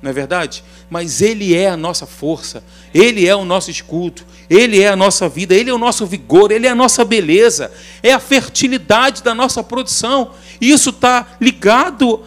Não 0.00 0.10
é 0.10 0.12
verdade? 0.12 0.62
Mas 0.88 1.20
Ele 1.20 1.54
é 1.54 1.68
a 1.68 1.76
nossa 1.76 2.06
força, 2.06 2.62
Ele 2.94 3.26
é 3.26 3.34
o 3.34 3.44
nosso 3.44 3.70
escudo, 3.70 4.22
Ele 4.48 4.80
é 4.80 4.88
a 4.88 4.94
nossa 4.94 5.28
vida, 5.28 5.54
Ele 5.54 5.70
é 5.70 5.74
o 5.74 5.78
nosso 5.78 6.06
vigor, 6.06 6.52
Ele 6.52 6.68
é 6.68 6.70
a 6.70 6.74
nossa 6.74 7.04
beleza, 7.04 7.72
é 8.00 8.12
a 8.12 8.20
fertilidade 8.20 9.22
da 9.22 9.34
nossa 9.34 9.62
produção. 9.62 10.32
E 10.60 10.70
isso 10.70 10.90
está 10.90 11.36
ligado 11.40 12.22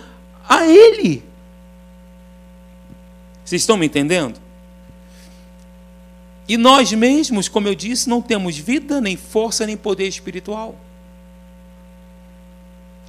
a 0.48 0.68
Ele. 0.68 1.24
Vocês 3.52 3.64
estão 3.64 3.76
me 3.76 3.86
entendendo? 3.86 4.40
E 6.48 6.56
nós 6.56 6.94
mesmos, 6.94 7.50
como 7.50 7.68
eu 7.68 7.76
disse, 7.76 8.08
não 8.08 8.22
temos 8.22 8.58
vida, 8.58 9.02
nem 9.02 9.18
força, 9.18 9.66
nem 9.66 9.76
poder 9.76 10.08
espiritual. 10.08 10.74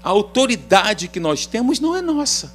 A 0.02 0.08
autoridade 0.08 1.06
que 1.06 1.20
nós 1.20 1.46
temos 1.46 1.78
não 1.78 1.94
é 1.94 2.02
nossa. 2.02 2.52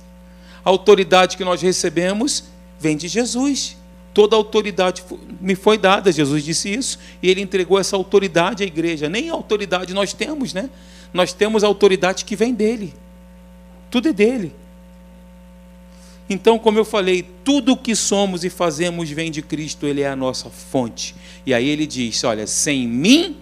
A 0.66 0.70
autoridade 0.70 1.38
que 1.38 1.46
nós 1.46 1.62
recebemos 1.62 2.44
vem 2.78 2.98
de 2.98 3.08
Jesus. 3.08 3.78
Toda 4.14 4.36
autoridade 4.36 5.02
me 5.40 5.56
foi 5.56 5.78
dada, 5.78 6.12
Jesus 6.12 6.44
disse 6.44 6.70
isso, 6.70 7.00
e 7.24 7.30
ele 7.30 7.40
entregou 7.40 7.80
essa 7.80 7.96
autoridade 7.96 8.64
à 8.64 8.66
igreja. 8.66 9.08
Nem 9.08 9.30
autoridade 9.30 9.94
nós 9.94 10.12
temos, 10.12 10.54
né? 10.54 10.70
Nós 11.14 11.32
temos 11.32 11.64
a 11.64 11.68
autoridade 11.68 12.26
que 12.26 12.36
vem 12.36 12.54
dele. 12.54 12.94
Tudo 13.90 14.10
é 14.10 14.14
dele. 14.14 14.54
Então, 16.30 16.60
como 16.60 16.78
eu 16.78 16.86
falei, 16.86 17.26
tudo 17.44 17.74
o 17.74 17.78
que 17.78 17.96
somos 17.96 18.44
e 18.44 18.50
fazemos 18.50 19.10
vem 19.10 19.32
de 19.32 19.42
Cristo, 19.42 19.86
Ele 19.86 20.02
é 20.02 20.10
a 20.10 20.16
nossa 20.16 20.50
fonte. 20.50 21.16
E 21.46 21.54
aí 21.54 21.70
ele 21.70 21.88
diz: 21.88 22.24
Olha, 22.24 22.46
sem 22.46 22.88
mim 22.88 23.38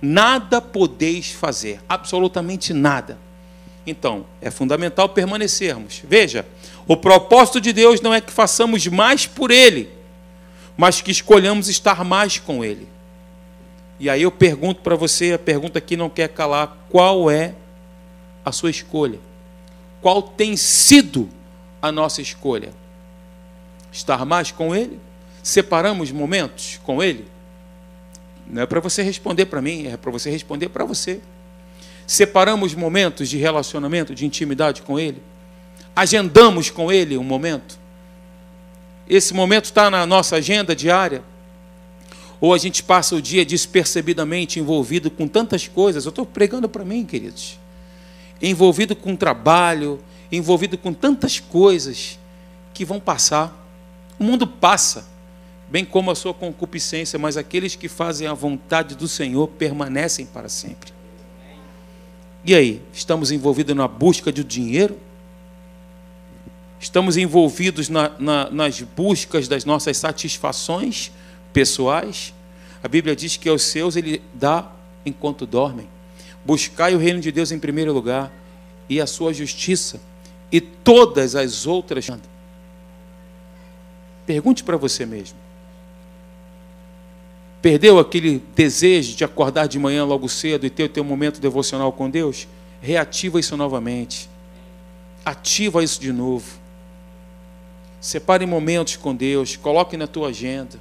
nada 0.00 0.60
podeis 0.60 1.30
fazer, 1.32 1.80
absolutamente 1.88 2.72
nada. 2.72 3.18
Então, 3.86 4.24
é 4.40 4.50
fundamental 4.50 5.08
permanecermos. 5.08 6.02
Veja, 6.08 6.46
o 6.86 6.96
propósito 6.96 7.60
de 7.60 7.72
Deus 7.72 8.00
não 8.00 8.14
é 8.14 8.20
que 8.20 8.32
façamos 8.32 8.86
mais 8.86 9.26
por 9.26 9.50
Ele, 9.50 9.90
mas 10.76 11.00
que 11.00 11.10
escolhamos 11.10 11.68
estar 11.68 12.04
mais 12.04 12.38
com 12.38 12.64
Ele. 12.64 12.86
E 13.98 14.08
aí 14.08 14.22
eu 14.22 14.30
pergunto 14.30 14.80
para 14.80 14.94
você, 14.94 15.32
a 15.32 15.38
pergunta 15.38 15.80
que 15.80 15.96
não 15.96 16.08
quer 16.08 16.28
calar: 16.28 16.86
qual 16.88 17.30
é 17.30 17.54
a 18.44 18.52
sua 18.52 18.70
escolha? 18.70 19.18
Qual 20.00 20.22
tem 20.22 20.56
sido 20.56 21.28
a 21.28 21.39
nossa 21.90 22.20
escolha? 22.20 22.72
Estar 23.90 24.24
mais 24.24 24.52
com 24.52 24.74
Ele? 24.74 25.00
Separamos 25.42 26.12
momentos 26.12 26.78
com 26.84 27.02
Ele? 27.02 27.26
Não 28.46 28.62
é 28.62 28.66
para 28.66 28.80
você 28.80 29.02
responder 29.02 29.46
para 29.46 29.62
mim, 29.62 29.86
é 29.86 29.96
para 29.96 30.10
você 30.10 30.30
responder 30.30 30.68
para 30.68 30.84
você. 30.84 31.20
Separamos 32.06 32.74
momentos 32.74 33.28
de 33.28 33.38
relacionamento, 33.38 34.14
de 34.14 34.26
intimidade 34.26 34.82
com 34.82 34.98
Ele? 34.98 35.22
Agendamos 35.94 36.70
com 36.70 36.90
Ele 36.90 37.16
um 37.16 37.24
momento? 37.24 37.78
Esse 39.08 39.32
momento 39.32 39.66
está 39.66 39.90
na 39.90 40.04
nossa 40.06 40.36
agenda 40.36 40.74
diária? 40.74 41.22
Ou 42.40 42.54
a 42.54 42.58
gente 42.58 42.82
passa 42.82 43.14
o 43.14 43.20
dia 43.20 43.44
despercebidamente 43.44 44.58
envolvido 44.58 45.10
com 45.10 45.28
tantas 45.28 45.68
coisas? 45.68 46.04
Eu 46.04 46.10
estou 46.10 46.24
pregando 46.24 46.68
para 46.68 46.84
mim, 46.84 47.04
queridos. 47.04 47.58
Envolvido 48.40 48.96
com 48.96 49.14
trabalho, 49.14 50.00
envolvido 50.30 50.78
com 50.78 50.92
tantas 50.92 51.40
coisas 51.40 52.18
que 52.72 52.84
vão 52.84 53.00
passar. 53.00 53.56
O 54.18 54.24
mundo 54.24 54.46
passa, 54.46 55.06
bem 55.68 55.84
como 55.84 56.10
a 56.10 56.14
sua 56.14 56.34
concupiscência, 56.34 57.18
mas 57.18 57.36
aqueles 57.36 57.74
que 57.74 57.88
fazem 57.88 58.26
a 58.26 58.34
vontade 58.34 58.94
do 58.94 59.08
Senhor 59.08 59.48
permanecem 59.48 60.26
para 60.26 60.48
sempre. 60.48 60.92
E 62.44 62.54
aí, 62.54 62.80
estamos 62.92 63.30
envolvidos 63.30 63.76
na 63.76 63.86
busca 63.86 64.32
de 64.32 64.42
dinheiro? 64.42 64.98
Estamos 66.78 67.18
envolvidos 67.18 67.90
na, 67.90 68.10
na, 68.18 68.50
nas 68.50 68.80
buscas 68.80 69.46
das 69.46 69.66
nossas 69.66 69.98
satisfações 69.98 71.12
pessoais? 71.52 72.32
A 72.82 72.88
Bíblia 72.88 73.14
diz 73.14 73.36
que 73.36 73.48
aos 73.48 73.62
seus 73.64 73.96
ele 73.96 74.22
dá 74.32 74.70
enquanto 75.04 75.44
dormem. 75.44 75.86
Buscai 76.44 76.94
o 76.94 76.98
reino 76.98 77.20
de 77.20 77.30
Deus 77.30 77.52
em 77.52 77.58
primeiro 77.58 77.92
lugar 77.92 78.32
e 78.88 79.00
a 79.00 79.06
sua 79.06 79.34
justiça, 79.34 80.00
e 80.50 80.60
todas 80.60 81.34
as 81.34 81.66
outras. 81.66 82.08
Pergunte 84.26 84.64
para 84.64 84.76
você 84.76 85.06
mesmo. 85.06 85.38
Perdeu 87.62 87.98
aquele 87.98 88.42
desejo 88.54 89.14
de 89.14 89.22
acordar 89.22 89.66
de 89.66 89.78
manhã 89.78 90.04
logo 90.04 90.28
cedo 90.28 90.64
e 90.64 90.70
ter 90.70 90.84
o 90.84 90.88
teu 90.88 91.04
momento 91.04 91.40
devocional 91.40 91.92
com 91.92 92.08
Deus? 92.08 92.48
Reativa 92.80 93.38
isso 93.38 93.56
novamente. 93.56 94.30
Ativa 95.24 95.84
isso 95.84 96.00
de 96.00 96.12
novo. 96.12 96.58
Separe 98.00 98.46
momentos 98.46 98.96
com 98.96 99.14
Deus, 99.14 99.56
coloque 99.56 99.96
na 99.96 100.06
tua 100.06 100.28
agenda. 100.28 100.78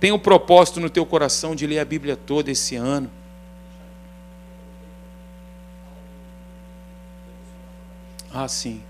Tenha 0.00 0.14
um 0.14 0.18
propósito 0.18 0.80
no 0.80 0.88
teu 0.88 1.04
coração 1.04 1.54
de 1.54 1.66
ler 1.66 1.78
a 1.78 1.84
Bíblia 1.84 2.16
toda 2.16 2.50
esse 2.50 2.76
ano. 2.76 3.10
Ah, 8.34 8.48
sim. 8.48 8.82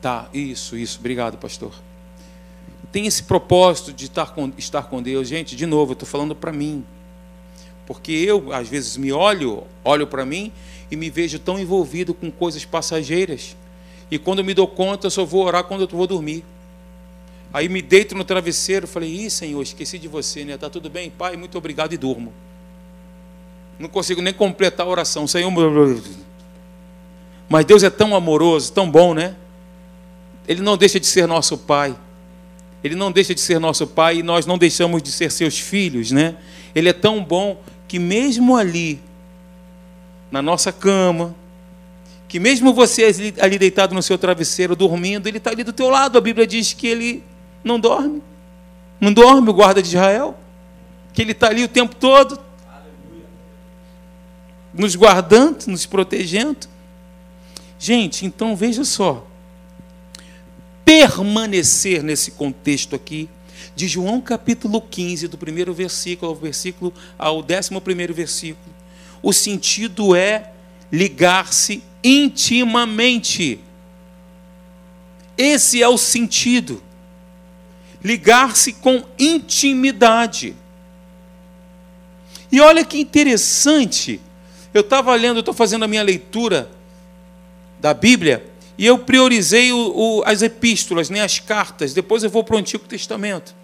Tá, 0.00 0.28
isso, 0.32 0.76
isso. 0.76 1.00
Obrigado, 1.00 1.36
pastor. 1.36 1.72
Tem 2.92 3.04
esse 3.04 3.24
propósito 3.24 3.92
de 3.92 4.04
estar 4.04 4.26
com, 4.26 4.52
estar 4.56 4.84
com 4.84 5.02
Deus. 5.02 5.26
Gente, 5.26 5.56
de 5.56 5.66
novo, 5.66 5.90
eu 5.90 5.94
estou 5.94 6.08
falando 6.08 6.36
para 6.36 6.52
mim. 6.52 6.84
Porque 7.84 8.12
eu, 8.12 8.52
às 8.52 8.68
vezes, 8.68 8.96
me 8.96 9.10
olho, 9.12 9.64
olho 9.84 10.06
para 10.06 10.24
mim 10.24 10.52
e 10.88 10.94
me 10.94 11.10
vejo 11.10 11.38
tão 11.40 11.58
envolvido 11.58 12.14
com 12.14 12.30
coisas 12.30 12.64
passageiras. 12.64 13.56
E 14.08 14.18
quando 14.18 14.44
me 14.44 14.54
dou 14.54 14.68
conta, 14.68 15.08
eu 15.08 15.10
só 15.10 15.24
vou 15.24 15.44
orar 15.44 15.64
quando 15.64 15.80
eu 15.82 15.88
vou 15.88 16.06
dormir. 16.06 16.44
Aí 17.52 17.68
me 17.68 17.82
deito 17.82 18.14
no 18.14 18.22
travesseiro, 18.22 18.86
falei, 18.86 19.10
ih, 19.10 19.30
Senhor, 19.30 19.60
esqueci 19.62 19.98
de 19.98 20.06
você, 20.06 20.44
né? 20.44 20.56
Tá 20.56 20.70
tudo 20.70 20.88
bem? 20.88 21.10
Pai, 21.10 21.36
muito 21.36 21.58
obrigado 21.58 21.92
e 21.92 21.96
durmo. 21.96 22.32
Não 23.78 23.88
consigo 23.88 24.22
nem 24.22 24.32
completar 24.32 24.86
a 24.86 24.88
oração. 24.88 25.26
Senhor, 25.26 25.50
mas 27.48 27.64
Deus 27.64 27.82
é 27.82 27.90
tão 27.90 28.14
amoroso, 28.14 28.72
tão 28.72 28.90
bom, 28.90 29.14
né? 29.14 29.34
Ele 30.46 30.60
não 30.62 30.76
deixa 30.76 31.00
de 31.00 31.06
ser 31.06 31.26
nosso 31.26 31.56
Pai. 31.56 31.96
Ele 32.82 32.94
não 32.94 33.10
deixa 33.10 33.34
de 33.34 33.40
ser 33.40 33.58
nosso 33.58 33.86
Pai 33.86 34.18
e 34.18 34.22
nós 34.22 34.46
não 34.46 34.58
deixamos 34.58 35.02
de 35.02 35.10
ser 35.10 35.30
seus 35.30 35.58
filhos, 35.58 36.10
né? 36.10 36.36
Ele 36.74 36.88
é 36.88 36.92
tão 36.92 37.24
bom 37.24 37.60
que 37.86 37.98
mesmo 37.98 38.56
ali, 38.56 39.00
na 40.30 40.42
nossa 40.42 40.70
cama, 40.70 41.34
que 42.28 42.38
mesmo 42.38 42.74
você 42.74 43.34
ali 43.40 43.58
deitado 43.58 43.94
no 43.94 44.02
seu 44.02 44.18
travesseiro, 44.18 44.76
dormindo, 44.76 45.26
ele 45.26 45.38
está 45.38 45.50
ali 45.50 45.64
do 45.64 45.72
teu 45.72 45.88
lado. 45.88 46.18
A 46.18 46.20
Bíblia 46.20 46.46
diz 46.46 46.74
que 46.74 46.86
ele 46.86 47.22
Não 47.64 47.80
dorme. 47.80 48.22
Não 49.00 49.12
dorme 49.12 49.48
o 49.50 49.54
guarda 49.54 49.82
de 49.82 49.88
Israel? 49.88 50.36
Que 51.12 51.22
ele 51.22 51.32
está 51.32 51.48
ali 51.48 51.64
o 51.64 51.68
tempo 51.68 51.94
todo, 51.94 52.38
nos 54.72 54.94
guardando, 54.94 55.66
nos 55.66 55.86
protegendo. 55.86 56.68
Gente, 57.78 58.26
então 58.26 58.56
veja 58.56 58.84
só. 58.84 59.26
Permanecer 60.84 62.02
nesse 62.02 62.32
contexto 62.32 62.96
aqui, 62.96 63.28
de 63.76 63.86
João 63.86 64.20
capítulo 64.20 64.80
15, 64.80 65.28
do 65.28 65.38
primeiro 65.38 65.72
versículo 65.72 66.32
ao 66.32 66.36
versículo 66.36 66.92
ao 67.18 67.42
décimo 67.42 67.80
primeiro 67.80 68.12
versículo. 68.12 68.74
O 69.22 69.32
sentido 69.32 70.16
é 70.16 70.52
ligar-se 70.90 71.82
intimamente. 72.02 73.60
Esse 75.36 75.82
é 75.82 75.88
o 75.88 75.98
sentido. 75.98 76.82
Ligar-se 78.02 78.72
com 78.72 79.04
intimidade. 79.18 80.56
E 82.50 82.60
olha 82.60 82.84
que 82.84 82.98
interessante. 82.98 84.20
Eu 84.72 84.80
estava 84.80 85.14
lendo, 85.14 85.40
estou 85.40 85.54
fazendo 85.54 85.84
a 85.84 85.88
minha 85.88 86.02
leitura 86.02 86.70
da 87.80 87.94
Bíblia, 87.94 88.44
e 88.76 88.86
eu 88.86 88.98
priorizei 88.98 89.72
o, 89.72 89.92
o, 89.94 90.22
as 90.24 90.42
epístolas, 90.42 91.10
né, 91.10 91.20
as 91.20 91.38
cartas, 91.38 91.92
depois 91.92 92.22
eu 92.22 92.30
vou 92.30 92.44
para 92.44 92.56
o 92.56 92.58
Antigo 92.58 92.84
Testamento. 92.84 93.54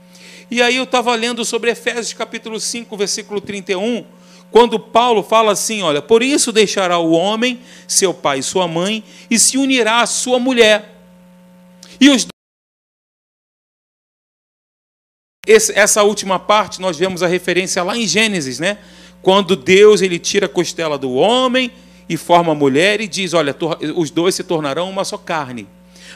E 0.50 0.60
aí 0.60 0.76
eu 0.76 0.84
estava 0.84 1.14
lendo 1.14 1.44
sobre 1.44 1.70
Efésios 1.70 2.12
capítulo 2.12 2.60
5, 2.60 2.96
versículo 2.96 3.40
31, 3.40 4.04
quando 4.50 4.78
Paulo 4.78 5.22
fala 5.22 5.52
assim: 5.52 5.82
olha, 5.82 6.02
por 6.02 6.22
isso 6.22 6.52
deixará 6.52 6.98
o 6.98 7.12
homem, 7.12 7.60
seu 7.88 8.12
pai 8.12 8.40
e 8.40 8.42
sua 8.42 8.68
mãe, 8.68 9.02
e 9.30 9.38
se 9.38 9.56
unirá 9.56 10.00
à 10.00 10.06
sua 10.06 10.38
mulher. 10.38 10.96
E 12.00 12.10
os 12.10 12.26
Esse, 15.46 15.78
essa 15.78 16.02
última 16.02 16.38
parte 16.38 16.80
nós 16.80 16.96
vemos 16.96 17.22
a 17.22 17.26
referência 17.26 17.82
lá 17.82 17.96
em 17.96 18.06
Gênesis, 18.06 18.58
né? 18.58 18.78
Quando 19.22 19.56
Deus 19.56 20.00
ele 20.02 20.18
tira 20.18 20.46
a 20.46 20.48
costela 20.48 20.96
do 20.96 21.12
homem 21.12 21.70
e 22.08 22.16
forma 22.16 22.52
a 22.52 22.54
mulher 22.54 23.00
e 23.00 23.08
diz: 23.08 23.34
olha, 23.34 23.56
os 23.94 24.10
dois 24.10 24.34
se 24.34 24.44
tornarão 24.44 24.90
uma 24.90 25.04
só 25.04 25.18
carne. 25.18 25.66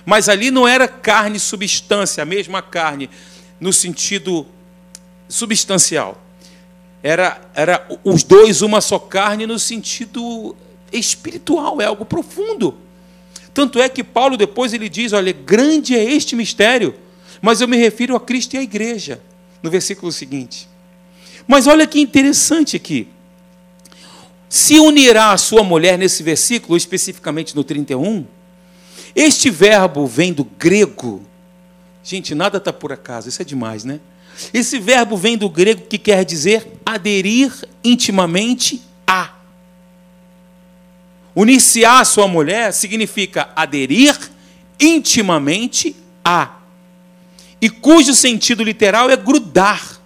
Mas 0.04 0.28
ali 0.28 0.50
não 0.50 0.66
era 0.66 0.86
carne 0.86 1.38
substância, 1.38 2.22
a 2.22 2.26
mesma 2.26 2.62
carne 2.62 3.10
no 3.60 3.72
sentido 3.72 4.46
substancial. 5.28 6.22
Era, 7.02 7.40
era 7.54 7.86
os 8.04 8.22
dois 8.22 8.62
uma 8.62 8.80
só 8.80 8.98
carne 8.98 9.46
no 9.46 9.58
sentido 9.58 10.56
espiritual, 10.92 11.80
é 11.80 11.84
algo 11.84 12.04
profundo. 12.04 12.74
Tanto 13.54 13.80
é 13.80 13.88
que 13.88 14.04
Paulo 14.04 14.36
depois 14.36 14.72
ele 14.72 14.88
diz: 14.88 15.12
olha, 15.12 15.32
grande 15.32 15.94
é 15.94 16.02
este 16.02 16.34
mistério, 16.34 16.94
mas 17.40 17.60
eu 17.60 17.68
me 17.68 17.76
refiro 17.76 18.16
a 18.16 18.20
Cristo 18.20 18.54
e 18.54 18.58
à 18.58 18.62
igreja, 18.62 19.20
no 19.62 19.70
versículo 19.70 20.10
seguinte. 20.12 20.68
Mas 21.46 21.66
olha 21.66 21.86
que 21.86 22.00
interessante 22.00 22.76
aqui. 22.76 23.08
Se 24.48 24.78
unirá 24.78 25.32
a 25.32 25.38
sua 25.38 25.62
mulher 25.62 25.98
nesse 25.98 26.22
versículo, 26.22 26.76
especificamente 26.76 27.54
no 27.54 27.62
31, 27.62 28.26
este 29.14 29.50
verbo 29.50 30.06
vem 30.06 30.32
do 30.32 30.44
grego 30.44 31.22
Gente, 32.08 32.34
nada 32.34 32.56
está 32.56 32.72
por 32.72 32.90
acaso, 32.90 33.28
isso 33.28 33.42
é 33.42 33.44
demais, 33.44 33.84
né? 33.84 34.00
Esse 34.54 34.78
verbo 34.78 35.14
vem 35.14 35.36
do 35.36 35.46
grego 35.46 35.82
que 35.82 35.98
quer 35.98 36.24
dizer 36.24 36.66
aderir 36.86 37.52
intimamente 37.84 38.80
a. 39.06 39.34
Unir-se 41.36 41.84
a 41.84 42.02
sua 42.06 42.26
mulher 42.26 42.72
significa 42.72 43.50
aderir 43.54 44.16
intimamente 44.80 45.94
a. 46.24 46.56
E 47.60 47.68
cujo 47.68 48.14
sentido 48.14 48.64
literal 48.64 49.10
é 49.10 49.16
grudar. 49.16 49.97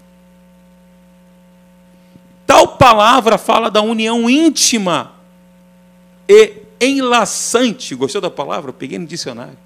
Tal 2.47 2.68
palavra 2.68 3.38
fala 3.38 3.70
da 3.70 3.82
união 3.82 4.28
íntima 4.28 5.12
e 6.28 6.62
enlaçante. 6.80 7.95
Gostou 7.95 8.20
da 8.20 8.30
palavra? 8.30 8.70
Eu 8.70 8.74
peguei 8.74 8.99
no 8.99 9.07
dicionário. 9.07 9.59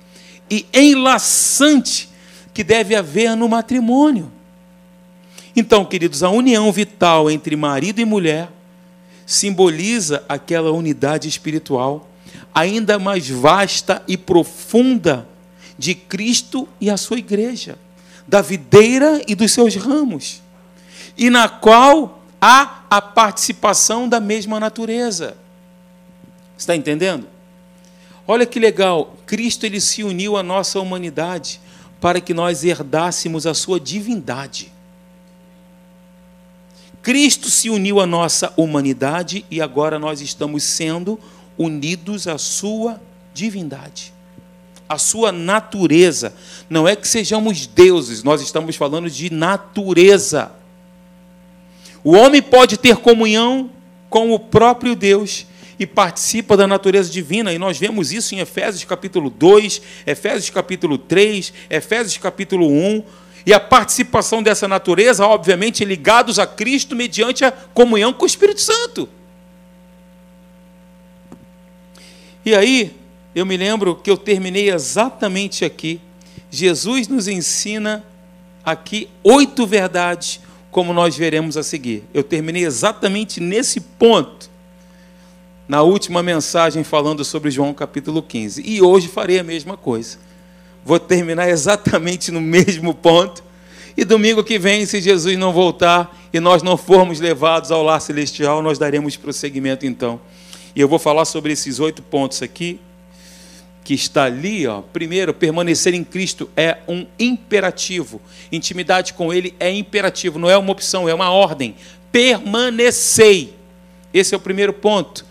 E 0.50 0.66
enlaçante 0.72 2.08
que 2.54 2.62
deve 2.62 2.94
haver 2.94 3.36
no 3.36 3.48
matrimônio. 3.48 4.32
Então, 5.54 5.84
queridos, 5.84 6.22
a 6.22 6.30
união 6.30 6.70
vital 6.70 7.30
entre 7.30 7.56
marido 7.56 8.00
e 8.00 8.04
mulher 8.04 8.50
simboliza 9.24 10.22
aquela 10.28 10.70
unidade 10.70 11.28
espiritual 11.28 12.08
ainda 12.56 12.98
mais 12.98 13.28
vasta 13.28 14.02
e 14.08 14.16
profunda 14.16 15.28
de 15.78 15.94
Cristo 15.94 16.66
e 16.80 16.88
a 16.88 16.96
sua 16.96 17.18
igreja, 17.18 17.78
da 18.26 18.40
videira 18.40 19.20
e 19.28 19.34
dos 19.34 19.52
seus 19.52 19.76
ramos, 19.76 20.42
e 21.18 21.28
na 21.28 21.50
qual 21.50 22.22
há 22.40 22.82
a 22.90 23.00
participação 23.00 24.08
da 24.08 24.20
mesma 24.20 24.60
natureza. 24.60 25.36
Está 26.56 26.74
entendendo? 26.74 27.26
Olha 28.26 28.46
que 28.46 28.58
legal, 28.58 29.16
Cristo 29.24 29.64
ele 29.64 29.80
se 29.80 30.02
uniu 30.02 30.36
à 30.36 30.42
nossa 30.42 30.80
humanidade 30.80 31.60
para 32.00 32.20
que 32.20 32.34
nós 32.34 32.64
herdássemos 32.64 33.46
a 33.46 33.54
sua 33.54 33.78
divindade. 33.78 34.72
Cristo 37.02 37.48
se 37.48 37.70
uniu 37.70 38.00
à 38.00 38.06
nossa 38.06 38.52
humanidade 38.56 39.44
e 39.48 39.60
agora 39.60 39.96
nós 39.96 40.20
estamos 40.20 40.64
sendo 40.64 41.20
unidos 41.56 42.26
à 42.26 42.36
sua 42.36 43.00
divindade, 43.32 44.12
à 44.88 44.98
sua 44.98 45.30
natureza. 45.30 46.34
Não 46.68 46.88
é 46.88 46.96
que 46.96 47.06
sejamos 47.06 47.64
deuses, 47.66 48.24
nós 48.24 48.40
estamos 48.40 48.74
falando 48.74 49.08
de 49.08 49.32
natureza. 49.32 50.50
O 52.06 52.12
homem 52.12 52.40
pode 52.40 52.76
ter 52.76 52.98
comunhão 52.98 53.68
com 54.08 54.30
o 54.30 54.38
próprio 54.38 54.94
Deus 54.94 55.44
e 55.76 55.84
participa 55.84 56.56
da 56.56 56.64
natureza 56.64 57.10
divina, 57.10 57.52
e 57.52 57.58
nós 57.58 57.78
vemos 57.78 58.12
isso 58.12 58.32
em 58.32 58.38
Efésios 58.38 58.84
capítulo 58.84 59.28
2, 59.28 59.82
Efésios 60.06 60.48
capítulo 60.50 60.98
3, 60.98 61.52
Efésios 61.68 62.16
capítulo 62.16 62.68
1. 62.70 63.02
E 63.44 63.52
a 63.52 63.58
participação 63.58 64.40
dessa 64.40 64.68
natureza, 64.68 65.26
obviamente, 65.26 65.84
ligados 65.84 66.38
a 66.38 66.46
Cristo 66.46 66.94
mediante 66.94 67.44
a 67.44 67.50
comunhão 67.50 68.12
com 68.12 68.22
o 68.22 68.28
Espírito 68.28 68.60
Santo. 68.60 69.08
E 72.44 72.54
aí, 72.54 72.94
eu 73.34 73.44
me 73.44 73.56
lembro 73.56 73.96
que 73.96 74.08
eu 74.08 74.16
terminei 74.16 74.70
exatamente 74.70 75.64
aqui. 75.64 76.00
Jesus 76.52 77.08
nos 77.08 77.26
ensina 77.26 78.04
aqui 78.64 79.08
oito 79.24 79.66
verdades, 79.66 80.45
como 80.76 80.92
nós 80.92 81.16
veremos 81.16 81.56
a 81.56 81.62
seguir. 81.62 82.04
Eu 82.12 82.22
terminei 82.22 82.66
exatamente 82.66 83.40
nesse 83.40 83.80
ponto 83.80 84.50
na 85.66 85.80
última 85.80 86.22
mensagem 86.22 86.84
falando 86.84 87.24
sobre 87.24 87.50
João 87.50 87.72
capítulo 87.72 88.22
15. 88.22 88.62
E 88.62 88.82
hoje 88.82 89.08
farei 89.08 89.38
a 89.38 89.42
mesma 89.42 89.74
coisa. 89.74 90.18
Vou 90.84 91.00
terminar 91.00 91.48
exatamente 91.48 92.30
no 92.30 92.42
mesmo 92.42 92.92
ponto. 92.92 93.42
E 93.96 94.04
domingo 94.04 94.44
que 94.44 94.58
vem, 94.58 94.84
se 94.84 95.00
Jesus 95.00 95.38
não 95.38 95.50
voltar 95.50 96.14
e 96.30 96.38
nós 96.38 96.62
não 96.62 96.76
formos 96.76 97.20
levados 97.20 97.70
ao 97.70 97.82
lar 97.82 97.98
celestial, 98.02 98.60
nós 98.60 98.76
daremos 98.76 99.16
prosseguimento 99.16 99.86
então. 99.86 100.20
E 100.74 100.80
eu 100.82 100.88
vou 100.88 100.98
falar 100.98 101.24
sobre 101.24 101.54
esses 101.54 101.80
oito 101.80 102.02
pontos 102.02 102.42
aqui, 102.42 102.78
que 103.86 103.94
está 103.94 104.24
ali. 104.24 104.66
Ó. 104.66 104.82
Primeiro, 104.82 105.32
permanecer 105.32 105.94
em 105.94 106.02
Cristo 106.02 106.50
é 106.56 106.78
um 106.88 107.06
imperativo. 107.16 108.20
Intimidade 108.50 109.14
com 109.14 109.32
Ele 109.32 109.54
é 109.60 109.72
imperativo, 109.72 110.40
não 110.40 110.50
é 110.50 110.58
uma 110.58 110.72
opção, 110.72 111.08
é 111.08 111.14
uma 111.14 111.30
ordem. 111.30 111.76
Permanecei. 112.10 113.54
Esse 114.12 114.34
é 114.34 114.36
o 114.36 114.40
primeiro 114.40 114.72
ponto. 114.72 115.24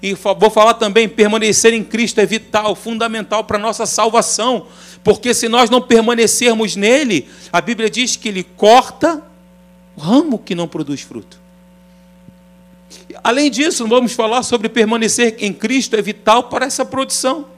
E 0.00 0.14
vou 0.14 0.48
falar 0.48 0.74
também, 0.74 1.08
permanecer 1.08 1.74
em 1.74 1.82
Cristo 1.82 2.20
é 2.20 2.26
vital, 2.26 2.76
fundamental 2.76 3.42
para 3.42 3.58
a 3.58 3.60
nossa 3.60 3.84
salvação. 3.84 4.68
Porque 5.02 5.34
se 5.34 5.48
nós 5.48 5.68
não 5.68 5.82
permanecermos 5.82 6.76
nele, 6.76 7.28
a 7.52 7.60
Bíblia 7.60 7.90
diz 7.90 8.14
que 8.14 8.28
ele 8.28 8.44
corta 8.44 9.20
o 9.96 10.00
ramo 10.00 10.38
que 10.38 10.54
não 10.54 10.68
produz 10.68 11.00
fruto. 11.00 11.40
Além 13.24 13.50
disso, 13.50 13.88
vamos 13.88 14.12
falar 14.12 14.44
sobre 14.44 14.68
permanecer 14.68 15.34
em 15.40 15.52
Cristo 15.52 15.96
é 15.96 16.02
vital 16.02 16.44
para 16.44 16.64
essa 16.64 16.84
produção. 16.84 17.57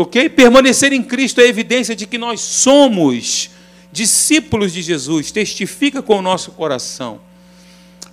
Ok? 0.00 0.30
Permanecer 0.30 0.94
em 0.94 1.02
Cristo 1.02 1.42
é 1.42 1.46
evidência 1.46 1.94
de 1.94 2.06
que 2.06 2.16
nós 2.16 2.40
somos 2.40 3.50
discípulos 3.92 4.72
de 4.72 4.80
Jesus, 4.80 5.30
testifica 5.30 6.00
com 6.00 6.16
o 6.16 6.22
nosso 6.22 6.52
coração. 6.52 7.20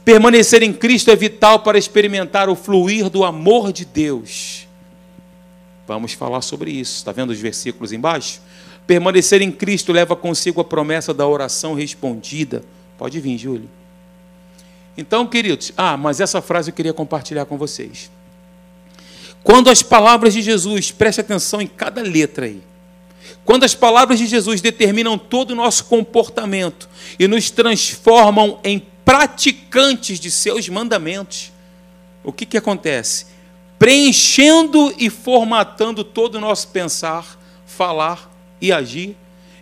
Permanecer 0.03 0.63
em 0.63 0.73
Cristo 0.73 1.11
é 1.11 1.15
vital 1.15 1.59
para 1.59 1.77
experimentar 1.77 2.49
o 2.49 2.55
fluir 2.55 3.09
do 3.09 3.23
amor 3.23 3.71
de 3.71 3.85
Deus. 3.85 4.67
Vamos 5.87 6.11
falar 6.11 6.41
sobre 6.41 6.71
isso. 6.71 6.97
Está 6.97 7.13
vendo 7.13 7.29
os 7.29 7.39
versículos 7.39 7.93
embaixo? 7.93 8.41
Permanecer 8.85 9.41
em 9.41 9.51
Cristo 9.51 9.93
leva 9.93 10.13
consigo 10.13 10.59
a 10.59 10.65
promessa 10.65 11.13
da 11.13 11.25
oração 11.25 11.73
respondida. 11.73 12.65
Pode 12.97 13.17
vir, 13.21 13.37
Júlio. 13.37 13.69
Então, 14.97 15.25
queridos, 15.25 15.71
ah, 15.77 15.95
mas 15.95 16.19
essa 16.19 16.41
frase 16.41 16.69
eu 16.69 16.75
queria 16.75 16.93
compartilhar 16.93 17.45
com 17.45 17.57
vocês. 17.57 18.11
Quando 19.43 19.69
as 19.69 19.81
palavras 19.81 20.33
de 20.33 20.41
Jesus, 20.41 20.91
preste 20.91 21.21
atenção 21.21 21.61
em 21.61 21.67
cada 21.67 22.01
letra 22.01 22.45
aí. 22.45 22.61
Quando 23.45 23.63
as 23.63 23.73
palavras 23.73 24.19
de 24.19 24.27
Jesus 24.27 24.59
determinam 24.59 25.17
todo 25.17 25.51
o 25.51 25.55
nosso 25.55 25.85
comportamento 25.85 26.89
e 27.17 27.27
nos 27.27 27.49
transformam 27.49 28.59
em 28.63 28.83
praticantes 29.05 30.19
de 30.19 30.29
seus 30.29 30.67
mandamentos, 30.67 31.51
o 32.23 32.33
que, 32.33 32.45
que 32.45 32.57
acontece? 32.57 33.27
Preenchendo 33.79 34.93
e 34.97 35.09
formatando 35.09 36.03
todo 36.03 36.35
o 36.35 36.41
nosso 36.41 36.67
pensar, 36.67 37.39
falar 37.65 38.29
e 38.59 38.71
agir, 38.71 39.15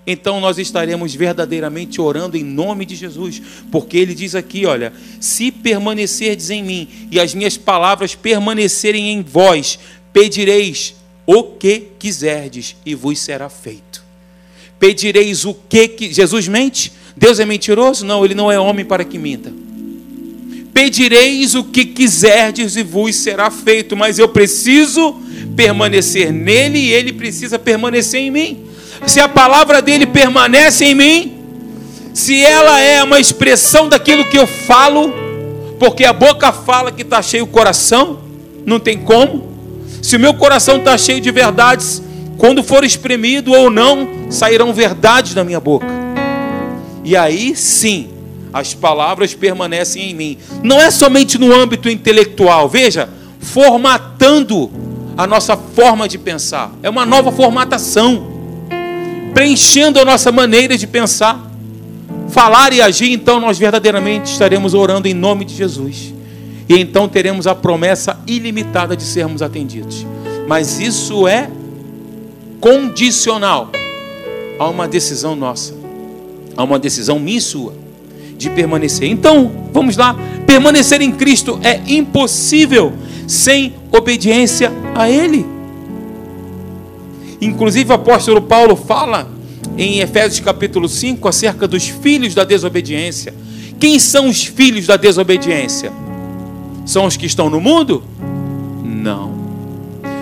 então 0.07 0.39
nós 0.39 0.57
estaremos 0.59 1.15
verdadeiramente 1.15 1.99
orando 1.99 2.37
em 2.37 2.43
nome 2.43 2.85
de 2.85 2.95
Jesus, 2.95 3.41
porque 3.71 3.97
ele 3.97 4.13
diz 4.13 4.35
aqui: 4.35 4.65
olha, 4.65 4.93
se 5.19 5.51
permanecerdes 5.51 6.49
em 6.49 6.63
mim 6.63 6.87
e 7.11 7.19
as 7.19 7.33
minhas 7.33 7.57
palavras 7.57 8.13
permanecerem 8.13 9.11
em 9.11 9.23
vós, 9.23 9.79
pedireis 10.13 10.95
o 11.25 11.43
que 11.43 11.87
quiserdes 11.97 12.75
e 12.85 12.93
vos 12.93 13.19
será 13.19 13.49
feito. 13.49 14.03
Pedireis 14.77 15.45
o 15.45 15.53
que, 15.53 15.87
que 15.87 16.13
Jesus 16.13 16.47
mente? 16.47 16.91
Deus 17.17 17.39
é 17.39 17.45
mentiroso? 17.45 18.05
Não, 18.05 18.23
ele 18.23 18.35
não 18.35 18.51
é 18.51 18.59
homem 18.59 18.85
para 18.85 19.03
que 19.03 19.17
minta. 19.17 19.51
Pedireis 20.73 21.55
o 21.55 21.63
que 21.63 21.85
quiserdes 21.85 22.75
e 22.75 22.83
vos 22.83 23.15
será 23.15 23.49
feito, 23.49 23.95
mas 23.95 24.19
eu 24.19 24.27
preciso 24.27 25.15
permanecer 25.55 26.33
nele 26.33 26.77
e 26.77 26.93
ele 26.93 27.13
precisa 27.13 27.57
permanecer 27.57 28.19
em 28.19 28.29
mim. 28.29 28.65
Se 29.05 29.19
a 29.19 29.29
palavra 29.29 29.81
dele 29.81 30.05
permanece 30.05 30.85
em 30.85 30.95
mim, 30.95 31.37
se 32.13 32.43
ela 32.43 32.79
é 32.79 33.03
uma 33.03 33.19
expressão 33.19 33.87
daquilo 33.87 34.25
que 34.25 34.37
eu 34.37 34.47
falo, 34.47 35.13
porque 35.79 36.05
a 36.05 36.13
boca 36.13 36.51
fala 36.51 36.91
que 36.91 37.01
está 37.01 37.21
cheio 37.21 37.43
o 37.43 37.47
coração, 37.47 38.19
não 38.65 38.79
tem 38.79 38.97
como. 38.97 39.49
Se 40.01 40.15
o 40.15 40.19
meu 40.19 40.33
coração 40.33 40.77
está 40.77 40.97
cheio 40.97 41.21
de 41.21 41.31
verdades, 41.31 42.01
quando 42.37 42.63
for 42.63 42.83
espremido 42.83 43.51
ou 43.51 43.69
não, 43.69 44.29
sairão 44.29 44.73
verdades 44.73 45.33
da 45.33 45.43
minha 45.43 45.59
boca. 45.59 45.87
E 47.03 47.15
aí 47.15 47.55
sim, 47.55 48.09
as 48.51 48.73
palavras 48.73 49.33
permanecem 49.33 50.09
em 50.09 50.13
mim. 50.13 50.37
Não 50.63 50.79
é 50.79 50.89
somente 50.89 51.37
no 51.37 51.53
âmbito 51.53 51.89
intelectual, 51.89 52.67
veja, 52.67 53.09
formatando 53.39 54.71
a 55.17 55.27
nossa 55.27 55.55
forma 55.55 56.07
de 56.07 56.17
pensar. 56.17 56.71
É 56.81 56.89
uma 56.89 57.05
nova 57.05 57.31
formatação, 57.31 58.34
preenchendo 59.36 59.99
a 59.99 60.05
nossa 60.05 60.31
maneira 60.31 60.77
de 60.77 60.88
pensar, 60.88 61.51
falar 62.29 62.71
e 62.71 62.81
agir. 62.81 63.11
Então 63.11 63.38
nós 63.38 63.59
verdadeiramente 63.59 64.31
estaremos 64.31 64.73
orando 64.73 65.09
em 65.09 65.13
nome 65.13 65.43
de 65.43 65.53
Jesus. 65.53 66.13
E 66.69 66.79
então 66.79 67.09
teremos 67.09 67.45
a 67.45 67.53
promessa 67.53 68.17
ilimitada 68.25 68.95
de 68.95 69.03
sermos 69.03 69.41
atendidos. 69.41 70.07
Mas 70.47 70.79
isso 70.79 71.27
é 71.27 71.49
condicional 72.61 73.71
a 74.57 74.69
uma 74.69 74.88
decisão 74.88 75.36
nossa, 75.36 75.75
a 76.55 76.63
uma 76.63 76.79
decisão 76.79 77.19
minha 77.19 77.38
e 77.38 77.41
sua 77.41 77.73
de 78.38 78.49
permanecer. 78.49 79.09
Então, 79.09 79.51
vamos 79.73 79.97
lá. 79.97 80.15
Permanecer 80.45 81.01
em 81.01 81.11
Cristo 81.11 81.59
é 81.61 81.81
impossível 81.88 82.93
sem 83.27 83.73
obediência 83.91 84.71
a 84.93 85.09
Ele. 85.09 85.54
Inclusive, 87.45 87.91
o 87.91 87.95
apóstolo 87.95 88.41
Paulo 88.41 88.75
fala 88.75 89.29
em 89.77 89.99
Efésios 89.99 90.39
capítulo 90.39 90.87
5 90.87 91.27
acerca 91.27 91.67
dos 91.67 91.87
filhos 91.87 92.33
da 92.33 92.43
desobediência. 92.43 93.33
Quem 93.79 93.99
são 93.99 94.29
os 94.29 94.43
filhos 94.43 94.87
da 94.87 94.97
desobediência? 94.97 95.91
São 96.85 97.05
os 97.05 97.17
que 97.17 97.25
estão 97.25 97.49
no 97.49 97.59
mundo? 97.59 98.03
Não. 98.83 99.33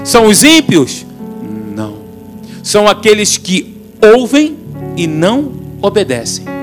São 0.03 0.26
os 0.26 0.43
ímpios? 0.43 1.05
Não. 1.76 1.97
São 2.61 2.88
aqueles 2.88 3.38
que 3.38 3.76
ouvem 4.01 4.57
e 4.97 5.07
não 5.07 5.51
obedecem 5.82 6.53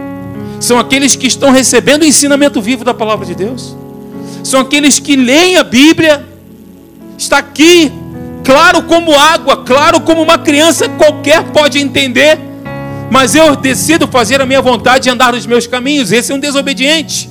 são 0.60 0.78
aqueles 0.78 1.16
que 1.16 1.26
estão 1.26 1.50
recebendo 1.50 2.02
o 2.02 2.04
ensinamento 2.04 2.60
vivo 2.60 2.84
da 2.84 2.92
palavra 2.92 3.24
de 3.24 3.34
Deus, 3.34 3.74
são 4.44 4.60
aqueles 4.60 4.98
que 4.98 5.16
leem 5.16 5.56
a 5.56 5.64
Bíblia, 5.64 6.24
está 7.16 7.38
aqui, 7.38 7.90
claro 8.50 8.82
como 8.82 9.16
água, 9.16 9.58
claro 9.58 10.00
como 10.00 10.20
uma 10.20 10.36
criança 10.36 10.88
qualquer 10.88 11.52
pode 11.52 11.78
entender, 11.78 12.36
mas 13.08 13.36
eu 13.36 13.54
decido 13.54 14.08
fazer 14.08 14.40
a 14.40 14.46
minha 14.46 14.60
vontade 14.60 15.08
e 15.08 15.12
andar 15.12 15.34
nos 15.34 15.46
meus 15.46 15.68
caminhos, 15.68 16.10
esse 16.10 16.32
é 16.32 16.34
um 16.34 16.40
desobediente. 16.40 17.30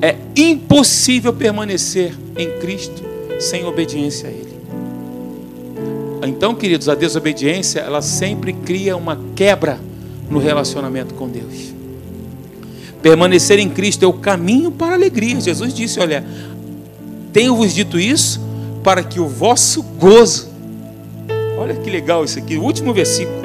É 0.00 0.14
impossível 0.36 1.32
permanecer 1.32 2.14
em 2.36 2.48
Cristo 2.60 3.02
sem 3.40 3.64
obediência 3.64 4.28
a 4.28 4.30
Ele. 4.30 4.58
Então, 6.24 6.54
queridos, 6.54 6.88
a 6.88 6.94
desobediência, 6.94 7.80
ela 7.80 8.00
sempre 8.00 8.52
cria 8.52 8.96
uma 8.96 9.18
quebra 9.34 9.80
no 10.30 10.38
relacionamento 10.38 11.14
com 11.14 11.28
Deus. 11.28 11.77
Permanecer 13.08 13.58
em 13.58 13.70
Cristo 13.70 14.04
é 14.04 14.06
o 14.06 14.12
caminho 14.12 14.70
para 14.70 14.92
a 14.92 14.94
alegria. 14.94 15.40
Jesus 15.40 15.72
disse: 15.72 15.98
Olha, 15.98 16.22
tenho-vos 17.32 17.72
dito 17.72 17.98
isso 17.98 18.38
para 18.84 19.02
que 19.02 19.18
o 19.18 19.26
vosso 19.26 19.82
gozo. 19.82 20.50
Olha 21.56 21.74
que 21.74 21.88
legal 21.88 22.22
isso 22.22 22.38
aqui, 22.38 22.58
o 22.58 22.62
último 22.62 22.92
versículo, 22.92 23.40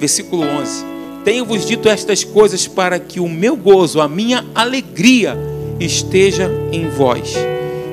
versículo 0.00 0.42
11. 0.42 0.86
Tenho-vos 1.22 1.66
dito 1.66 1.86
estas 1.86 2.24
coisas 2.24 2.66
para 2.66 2.98
que 2.98 3.20
o 3.20 3.28
meu 3.28 3.56
gozo, 3.56 4.00
a 4.00 4.08
minha 4.08 4.42
alegria, 4.54 5.36
esteja 5.78 6.50
em 6.72 6.88
vós, 6.88 7.34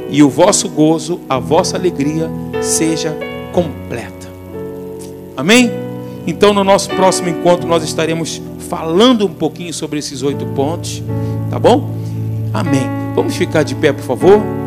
e 0.10 0.24
o 0.24 0.30
vosso 0.30 0.70
gozo, 0.70 1.20
a 1.28 1.40
vossa 1.40 1.76
alegria, 1.76 2.30
seja 2.62 3.14
completa. 3.52 4.30
Amém? 5.36 5.81
Então, 6.26 6.54
no 6.54 6.64
nosso 6.64 6.90
próximo 6.90 7.30
encontro, 7.30 7.68
nós 7.68 7.84
estaremos 7.84 8.42
falando 8.70 9.26
um 9.26 9.34
pouquinho 9.34 9.74
sobre 9.74 10.00
esses 10.00 10.22
oito 10.22 10.46
pontos, 10.48 11.04
tá 11.50 11.58
bom? 11.58 11.90
Amém. 12.54 12.88
Vamos 13.16 13.36
ficar 13.36 13.64
de 13.64 13.76
pé, 13.76 13.92
por 13.92 14.04
favor. 14.04 14.61